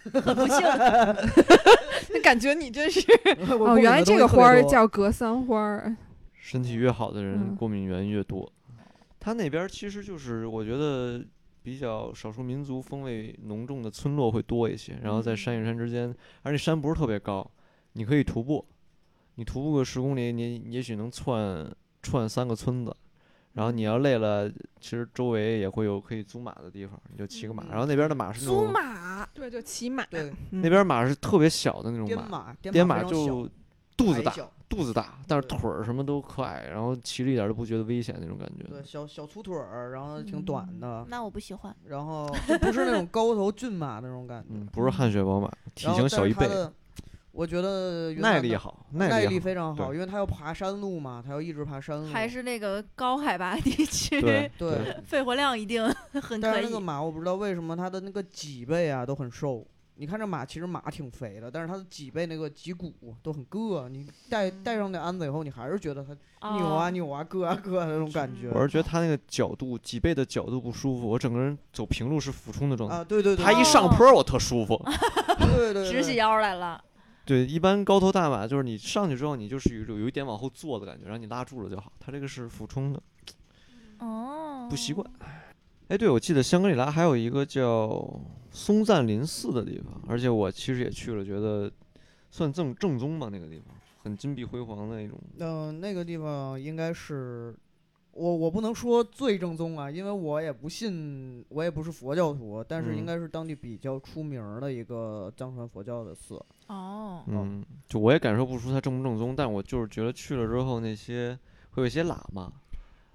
[0.03, 0.59] 很不幸，
[2.11, 2.99] 那 感觉你真是
[3.61, 5.95] 哦，原来这个花儿叫格桑花儿，
[6.33, 7.55] 身体越好的人嗯。
[7.55, 8.51] 过敏源越多。
[9.21, 11.23] 他那边儿其实就是我觉得
[11.63, 17.49] 比较少数民族风味浓重的村落会多一些，然后在山与山之间，而且山不是特别高，
[17.93, 18.65] 你可以徒步，
[19.35, 22.95] 你徒步个十公里，你也许能窜串三个村子。
[23.53, 24.49] 然后你要累了，
[24.79, 27.63] 其实周围也会有可以租马的地方，你就骑个马。
[27.69, 33.47] 然后那边的马是那租种，马对，就骑马，对那边马是特别小的那种马，颠马，就
[33.95, 34.33] 肚子大，
[34.73, 38.63] 肚子大，但是腿儿什么都可矮，然后骑着一点儿都不觉得危险那种感觉。
[38.63, 42.27] 对，小小粗腿儿，然后挺短的，那我不喜欢，然后
[42.61, 46.47] 不是那种高头骏马那种感觉，嗯，不是汗血宝马，体型小一倍，
[47.31, 49.39] 我觉得耐力好，耐力力。
[49.39, 54.95] 非常好，因为它要爬山路嘛，它要一直爬山路，还是那个高海拔地区， 对对。
[55.05, 56.79] 肺活量一定 很可以但是那个。
[56.79, 59.65] 马我不知道为什么它的那个脊背啊都很瘦。
[59.95, 63.87] 你看这马其实马挺肥的，但是它的脊背那个脊骨都很硌。
[63.87, 66.13] 你戴戴上那鞍子以后，你还是觉得它
[66.55, 68.49] 扭啊哦扭啊、硌啊硌啊那种感觉。
[68.49, 72.95] 我是觉得它那个角度，脊背的角度不舒服，我整个人走平路是俯冲的状态。
[72.95, 74.81] 啊，对对对，他一上坡儿我特舒服。
[75.39, 76.83] 对对对， 直起腰来了，
[77.23, 81.93] 对，一般高头大马就是你上去之后，你就是有有一点往后坐的感觉，然后你拉住了就好。
[81.99, 83.01] 它这个是俯冲的，
[83.99, 85.07] 哦，不习惯。
[85.93, 88.19] 哎，对，我记得香格里拉还有一个叫
[88.49, 91.71] 松赞林寺的地方，而且我其实也去了，觉得
[92.31, 93.67] 算正正宗吧，那个地方
[94.01, 95.15] 很金碧辉煌的那种。
[95.37, 97.55] 嗯、那个地方应该是
[98.11, 106.43] 我我不能说最正宗啊，因为我也不信，我也不是佛教徒，但是应嗯该是当地比较出名儿的一个藏传佛教的寺。
[106.69, 111.37] 哦，嗯，就我也感受不出它正不正宗，但我就是觉得去了之后，那些
[111.69, 112.51] 会有一些喇嘛，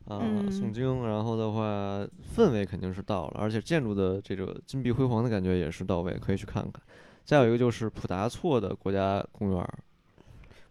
[0.08, 6.82] 啊、嗯诵经，然后的话氛围肯定是到了，而且建筑的这个金碧辉煌的感觉也是到位，可以去看看。
[7.24, 9.68] 再有一个就是普达措的国家公园，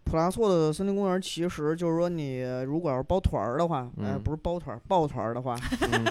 [0.02, 5.54] 普拉措的森林公园，其实就是说，你如果要是包团儿的话，哎，嗯不是包团儿，抱团儿的话，
[5.92, 6.04] 嗯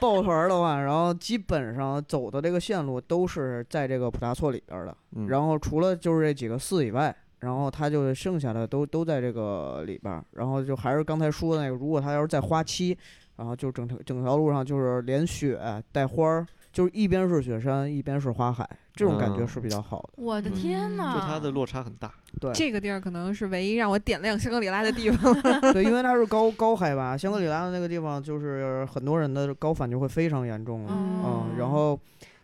[0.00, 4.96] 抱团儿的话，然后基本上走的这个线路都是在这个普达措里边儿的。
[5.16, 12.96] 嗯，然后除了就是这几个寺以外，然后他就剩下的都都在这个里边儿，然后就还是刚才说的那个，如果他要是再花期，
[13.36, 15.58] 然后就整条整条路上就是连雪
[15.92, 20.10] 带花儿，就是一边是雪山，一边是花海，这种感觉嗯是比较好的。
[20.16, 21.14] 我的天嗯呐！
[21.14, 22.12] 就它的落差很大。
[22.40, 25.32] 对这个地儿可能是唯一让我点亮香格里拉的地方。
[25.72, 30.92] 对，因为它是高高海拔，香格里拉的那个地方就是很多人的高反就会非常严重了。
[30.92, 31.98] 嗯嗯，然后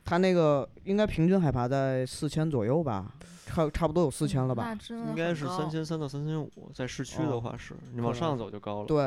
[0.04, 3.12] 它那个应该平均海拔在四千左右吧，
[3.54, 4.76] 差差不多有四千了吧？
[4.90, 8.86] 应该是三千三到三千五，在市区的哦话是，你往上走就高了。
[8.86, 9.04] 对，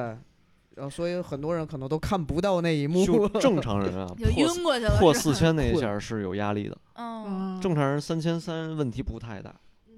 [0.76, 3.06] 然后所以很多人可能都看不到那一幕。
[3.06, 6.78] 就正常人啊， 就破晕过去了，破四千那一 下是有压力的。
[6.96, 9.54] 嗯，正常人三千三问题不太大，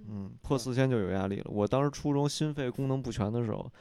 [0.10, 1.46] 嗯，破四千就有压力了。
[1.50, 3.72] 我当时初中心肺功能不全的时候，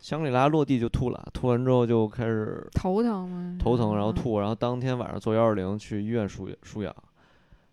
[0.00, 3.56] 香格里拉落地就吐了，吐完之后就开始头疼吗？
[3.58, 4.14] 头疼，然后嗯。
[4.14, 6.94] 吐，然后当天晚上坐幺二零去医院输输氧，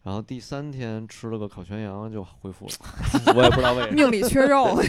[0.07, 2.71] 然后第三天吃了个烤全羊就恢复了，
[3.35, 3.93] 我也不知道为什么。
[3.93, 4.79] 命里缺肉。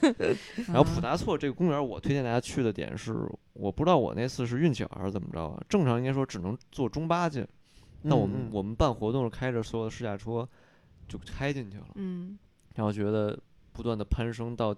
[0.72, 3.14] 然后普嗯达措这个公园，我推荐大家去的点是，
[3.52, 5.62] 我不知道我那次是运气好还是怎么着啊？
[5.68, 7.46] 正常应该说只能坐中巴进，
[8.00, 10.48] 那我们、我们办活动是开着所有的试驾车
[11.06, 12.38] 就开进去了，嗯
[12.74, 13.38] 然后觉得
[13.74, 14.74] 不断的攀升到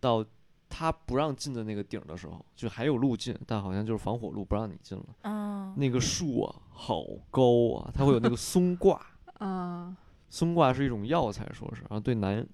[0.00, 0.24] 到
[0.70, 5.04] 他不让进的那个顶儿的时候，就还有路进，但好像就是防火路不让你进了。
[5.22, 9.04] 嗯，那个树啊，好高啊，它会有那个松挂，
[9.38, 9.94] 啊，
[10.30, 12.46] 松挂是一种药材，说是，然后对男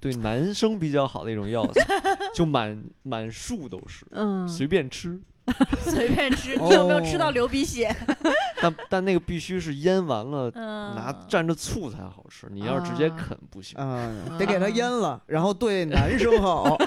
[0.00, 1.86] 对男生比较好的一种药材，
[2.34, 5.20] 就满满树都是，嗯，随便吃。
[5.82, 6.56] 随便吃。
[6.56, 7.94] 你有没有吃到哦流鼻血？
[8.62, 12.46] 但但那个必须是腌完了，嗯，拿蘸着醋才好吃。
[12.50, 13.76] 你要是直接啊啃不行。
[13.80, 16.76] 嗯，得给它腌了，然后对男生好。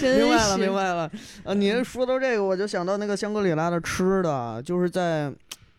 [0.00, 1.10] 真明白了，是明白了。
[1.44, 5.32] 呃，你说到这个，我就想到那个香格里拉的吃的，就是在，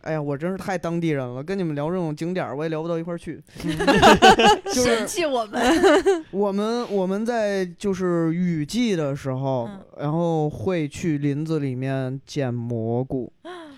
[0.04, 3.42] 哎呀，我真是太当地人了，跟你们聊这种景点儿，我也聊不到一块儿去。
[4.66, 5.62] 就是嫌弃我们。
[6.30, 13.32] 我们我们在就是雨季的时候，嗯然后会去林子里面捡蘑菇，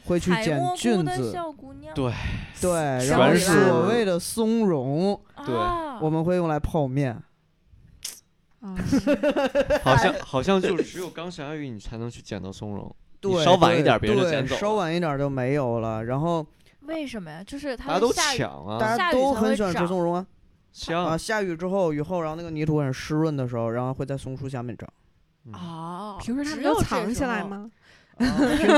[0.04, 2.12] 会去捡菌子，小姑娘，对
[2.60, 2.72] 对，
[3.08, 7.12] 然后所谓的松茸，对啊我们会用来泡面。
[8.60, 8.74] 啊
[9.84, 16.04] 好像好像就只有刚下雨你才能去捡到松茸，你对，稍晚一对点别人就对捡走稍晚一点儿就没有了。
[16.04, 16.46] 然后
[16.82, 17.42] 为什么呀？
[17.44, 20.26] 就是它大家都抢啊，大家都很喜欢吃松茸啊
[20.72, 21.16] 香啊！
[21.16, 24.88] 下雨之后，雨后，然后那个泥土很湿润的时候，然后会在松树下面长。
[25.46, 27.24] 嗯哦，平时他们只有藏起？
[27.24, 27.70] 来吗？
[28.16, 28.24] 啊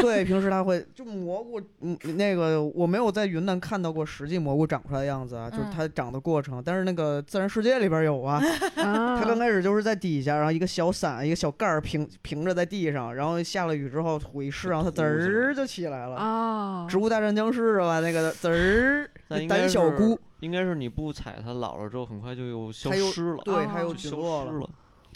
[0.02, 6.60] 对，平时它会就蘑菇，嗯，那个我没有在云南看到过实际蘑菇长出来的样子啊，就是嗯它长的过程。
[6.64, 8.42] 但是那个自然世界里边有啊，
[8.82, 16.16] 啊，它刚开始就是在底下，然后一个小伞、一个小盖儿平平着在地上，然后下了雨之后土一湿，然后它滋儿就起来了。
[16.16, 18.00] 啊，植物大战僵尸是吧？
[18.00, 19.08] 那个滋儿，
[19.48, 24.70] 胆小菇，应该是你不踩它老了之后，很快就又消失了，对，它哦又就消菌落了。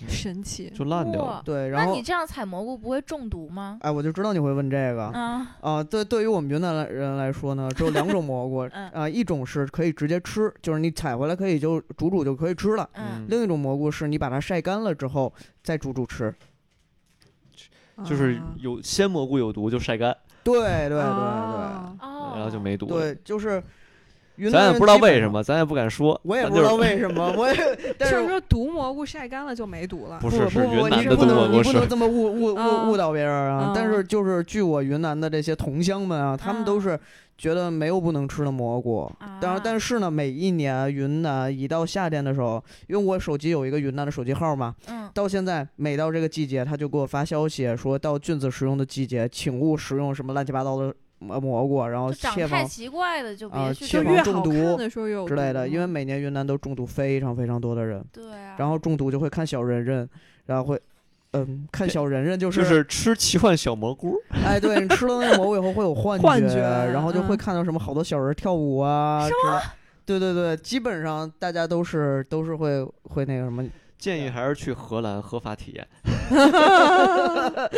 [0.08, 1.42] 神奇，就烂掉了。
[1.44, 3.78] 对，然后那你这样采蘑菇不会中毒吗？
[3.82, 5.04] 哎，我就知道你会问这个。
[5.04, 15.32] 啊，啊，对，对于我们云南来人来说呢，只有两种蘑菇， 嗯啊，一种是可以直接吃，就是你采回来可以就煮煮就可以吃了；嗯，另一种蘑菇是你把它晒干了之后
[15.62, 16.34] 再煮煮吃。
[18.04, 22.92] 就是啊有鲜蘑菇有毒就晒干，对对对对然后就没毒了。
[22.92, 23.62] 对，就是
[24.36, 26.18] 云南咱也不知道为什么，咱也不敢说。
[26.24, 27.54] 我也不知道为什么，我也，
[27.98, 30.18] 但就是是说毒蘑菇晒干了就没毒了。
[30.20, 33.72] 不是是不不不，云南你不的毒蘑菇能你不能这么误误啊误误导别人啊！
[33.74, 37.00] 但啊是就是据我云南的这些同乡们啊，他们都啊是
[37.36, 39.10] 觉得没有不能吃的蘑菇。
[39.40, 60.08] 当然，但是呢，每一年云南一到夏天的时候，因为我手机有一个云南的手机号嘛，嗯，到现在每到这个季节，他就给我发消息说到菌子食用的季节，请勿食用什么乱七八糟的蘑蘑菇，然后切防太奇怪的就啊别去切防中越好看毒的时候有之类的，因为每年云南都中毒非常非常多的人，对啊，然后中毒就会看小人人，
[60.46, 60.80] 然后会。
[61.34, 66.58] 嗯，看小人人就是，就是吃奇幻小蘑菇，哎，对你吃了那个蘑菇以后会有幻幻觉
[66.92, 69.34] 然后就会嗯看到什么好多小人跳舞啊，之类
[70.04, 73.66] 对对对，基本上大家都是都是会会那个什么，
[73.96, 75.88] 建议还是去荷兰合法体验。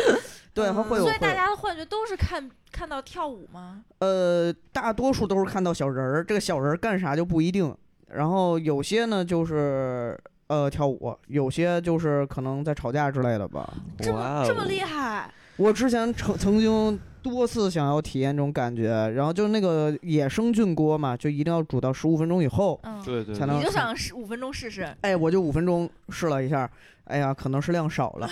[0.55, 3.83] 对，它会有所以大家的幻觉都是看看到跳舞吗？
[3.99, 7.75] 呃，大多数都是看到小人儿，这个小人儿干啥就不一定。
[8.07, 13.71] 然后有些呢就是呃跳舞，有些就是可能在吵架之类的吧。
[13.99, 15.29] 这么这么厉害？
[15.57, 22.79] 我之前曾曾经多次想要体验这种感觉，然后就那个野生菌锅嘛，就一定要煮到十五分钟以后。
[22.83, 24.87] 嗯，对对，才能你就想十五分钟试试？
[25.01, 26.69] 哎，我就五分钟试了一下，
[27.05, 28.29] 哎呀，可能是量少了，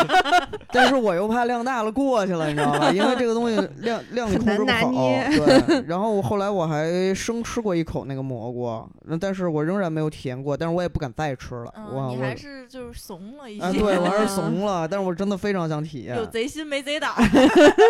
[0.70, 2.90] 但是我又怕量大了过去了，你知道吧？
[2.94, 5.08] 因为这个东西量量控制不好。
[5.30, 8.86] 对，然后我后来我还生吃过一口那个蘑菇，
[9.20, 11.72] 但是我仍然没有体验过，但是我也不敢再吃了。
[11.90, 13.64] 我嗯，你我还是就是怂了一些。
[13.64, 16.26] 啊，对我还是 怂了，但是我真的非常想体验有。
[16.26, 17.12] 贼心没贼胆。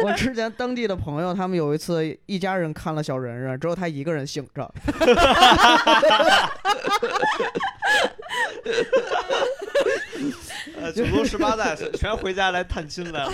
[0.04, 4.72] 我之前当地的朋友，他们有一次一家人看了小人人，只有他一个人醒着。
[10.80, 13.32] 呃，祖宗十八代全回家来探亲来了。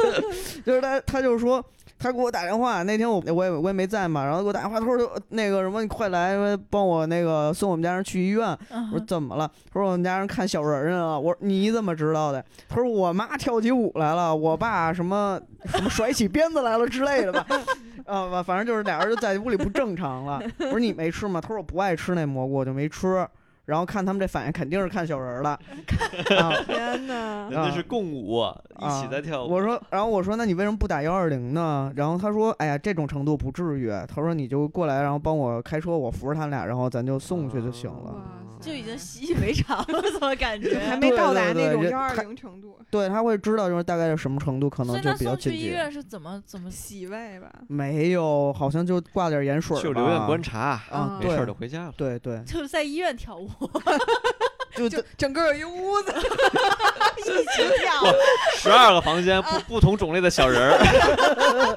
[0.64, 1.64] 就是他，他就说，
[1.98, 8.56] 他给我打电话，那天我我也我也没在嘛，然后给我打电话，他说那个什么，你快来帮我那个送我们家人去医院。
[8.70, 9.50] 嗯我说怎么了？
[9.72, 11.18] 他说我们家人看小人人了。
[11.18, 12.44] 我说你怎么知道的？
[12.68, 17.46] 他说我妈跳起舞来了，我爸什么什么甩起鞭子来了之类的吧。
[18.06, 20.40] 啊，反反正就是俩人就在屋里不正常了。
[20.60, 21.40] 我说你没吃吗？
[21.40, 23.26] 他说我不爱吃那蘑菇，我就没吃。
[23.68, 25.50] 然后看他们这反应，肯定是看小人儿了。
[26.40, 27.48] 啊，天哪！
[27.50, 28.42] 人家是共舞，
[28.80, 29.50] 一起在跳舞。
[29.50, 31.92] 我说，然后我说，那你为什么不打幺二零呢？
[31.94, 33.92] 然后他说，哎呀，这种程度不至于。
[34.08, 38.14] 他说你就过来，然后帮我开车，我扶着他俩，然后咱就送去就行了。
[38.60, 40.76] 就已经习以为常了，怎么感觉？
[40.84, 45.66] 还没到达那种幺二零程度，对他会知道就是大概是什么程度，可能就比较送去进阶。
[45.66, 46.68] 医院是怎么怎么？
[46.68, 47.48] 洗胃吧。
[47.68, 51.92] 没有，好像就挂点盐水就留院吧观察，啊，没事就回家了。
[51.96, 53.48] 对对， 就是在医院跳舞，
[54.76, 56.12] 就就整个有一屋子，
[57.18, 58.14] 一起 跳。
[58.56, 61.76] 十二个房间，不不同种类的小人儿。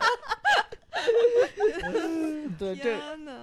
[2.59, 2.95] 对这！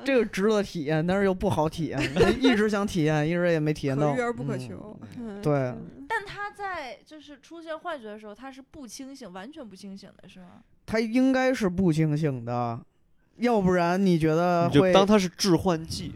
[0.05, 2.01] 这个值得体验，但是又不好体验，
[2.41, 4.12] 一直想体验，一直也没体验到。
[4.12, 5.01] 可遇而不可嗯求。
[5.18, 5.74] 嗯对
[6.09, 10.62] 但他在就是出现幻觉的时候，他是不清醒，完全不清醒的，是吗？
[10.86, 12.80] 他应该是不清醒的，
[13.36, 16.14] 要不然你觉得你就会当他是致幻剂，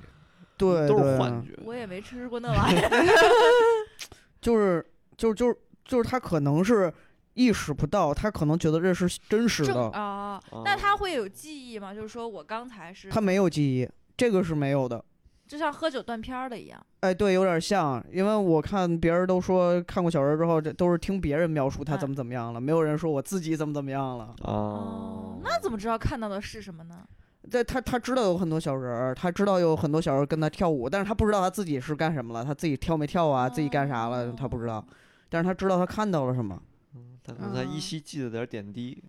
[0.70, 1.58] 对都是对幻觉。
[1.64, 2.88] 我也没吃过那玩意儿。
[4.40, 4.84] 就是
[5.16, 6.92] 就是就是就是他可能是
[7.34, 11.94] 意识不到，他可能觉得这是真实的，啊，那他会有记忆吗？
[11.94, 15.04] 就是说我刚才是，他没有记忆，这个是没有的。
[15.46, 16.86] 就像喝酒断片儿的一样。
[17.00, 24.34] 哎，对，有点像，因为我看别人都说看过小说之后，这都是听别人描述他嗯怎么怎么样了，没有人说我自己怎么怎么样了。
[24.44, 27.04] 哦，那怎么知道看到的是什么呢？
[27.50, 34.84] 对他，他知道有很多小人儿，他知道有很多小人跟他跳舞，但是他不知道他自己是干什么了，他自己跳没跳啊，自己干啥了，他不知道，
[35.28, 36.60] 但是他知道他看到了什么。
[36.94, 39.02] 嗯但是他依稀记得点儿点滴。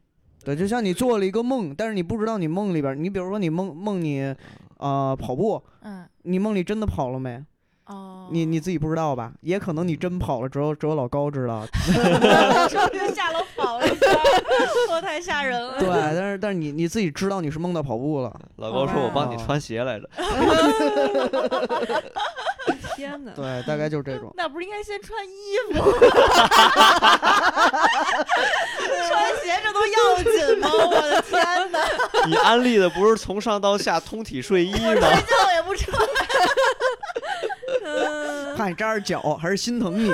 [0.44, 4.36] 对，就像你做了一个梦，但是你不知道你梦里边儿，你比如说你梦梦你，
[4.78, 7.44] 呃，跑步，嗯，你梦里真的跑了没？
[7.86, 9.32] 哦，你你自己不知道吧？
[9.42, 11.66] 也可能你真跑了，只有只有老高知道。
[12.68, 12.80] 就
[13.14, 14.08] 下楼跑了一下，
[14.90, 15.78] 我太吓人了。
[15.80, 18.34] 对，但是但是你你自己知道你是梦到跑步了。
[18.58, 20.10] 老高说：“我帮你哦穿鞋来着。
[22.96, 23.32] 天哪！
[23.36, 24.32] 对，大概就是这种。
[24.38, 25.92] 那不是应该先穿衣服？
[29.10, 30.70] 穿鞋这都要紧吗？
[30.72, 31.80] 我的天哪！”
[32.28, 34.78] 你安利的不是从上到下通体睡衣吗？
[34.80, 36.00] 睡觉也不穿。
[37.84, 40.14] 嗯怕你扎着脚，还是心疼你。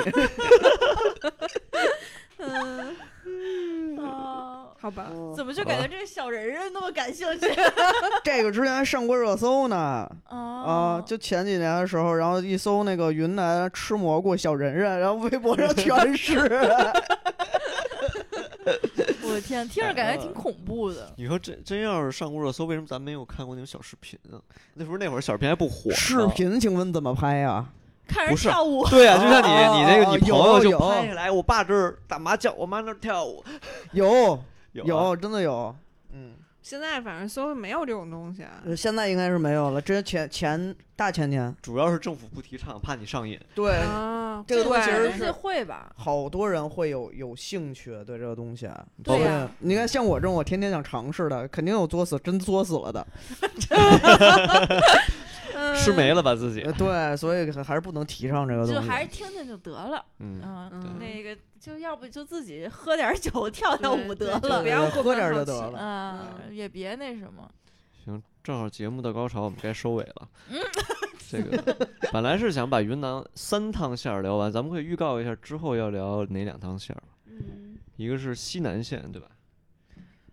[2.38, 5.06] 嗯，哦，好吧，
[5.36, 7.46] 怎么就感觉这个小人人那么感兴趣？
[8.24, 9.76] 这个之前还上过热搜呢。
[9.76, 16.38] 啊，哦，就前几年的时候，然后一搜那个云南吃蘑菇小人人，然后微博上全是。
[19.30, 21.12] 我的天，听着感觉挺恐怖的。
[21.16, 24.42] 你说真真要是上过热搜，为什么咱没有看过那种小视频啊？
[24.74, 25.90] 那时候那会儿小视频还不火。
[25.92, 27.64] 视频，请问怎么拍呀？
[28.08, 33.44] 看人跳舞，对呀、就像你你那个哦你朋友就拍下来，我爸这儿打麻将，我妈那儿跳舞，
[33.92, 34.36] 有
[34.72, 35.72] 有啊有，真的有。
[36.12, 38.62] 嗯，现在反正搜没有这种东西啊。
[38.64, 39.80] 呃现在应该是没有了。
[39.80, 43.40] 之前前前大前年，主要是政府不提倡，怕你上瘾。
[43.54, 45.90] 对，啊，这个东西其实是会吧？
[45.96, 48.68] 好多人会有有兴趣对这个东西。
[49.02, 53.06] 对呀你看像我这种我天天想尝试的，肯定有作死真作死了的。
[55.76, 58.74] 吃没了吧自己呃，对，所以还是不能提倡这个东西。
[58.74, 60.04] 就还是听听就得了。
[60.18, 64.68] 嗯，嗯，嗯那个就要不就自己喝点酒跳跳舞得了不。
[64.68, 66.32] 要过喝点就得了。
[66.48, 67.46] 嗯，也别那什么。
[68.02, 70.28] 行，正好节目的高潮，我们该收尾了。
[70.48, 70.58] 嗯
[71.28, 77.02] 这个本来是想把云南三趟线儿聊完，咱们可以预告一下之后要聊哪两趟线儿。
[77.26, 79.28] 嗯，一个是西南线，对吧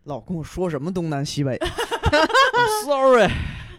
[0.06, 1.56] 老跟我说什么东南西北？
[2.10, 3.30] I'm？Sorry，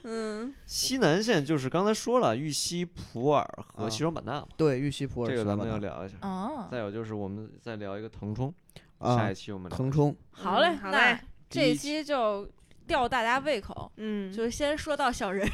[0.04, 6.16] 嗯，西南线就是刚才说了，玉溪、普洱和啊西双版纳嘛，对，玉溪普洱这个咱们要聊一下。
[6.22, 8.52] 哦，再有就是我们再聊一个腾冲，
[8.98, 10.14] 啊下一，期我们聊腾冲。
[10.30, 11.18] 好嘞，嗯好嘞
[11.50, 12.48] 这一期就
[12.86, 15.48] 吊大家胃口，嗯，就先说到小人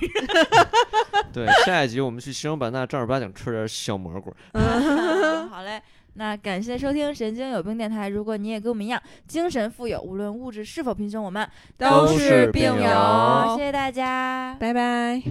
[1.33, 4.35] 对，下一集我们去西双版纳正儿八经吃点小蘑菇。
[4.55, 5.49] 儿。
[5.49, 5.81] 好嘞，
[6.15, 8.09] 那感谢收听神经有病电台。
[8.09, 12.77] 如果你也跟我们一样精神富有，无论物质是否贫穷，我们都是是病友。
[12.77, 15.23] 友谢谢大家，拜拜。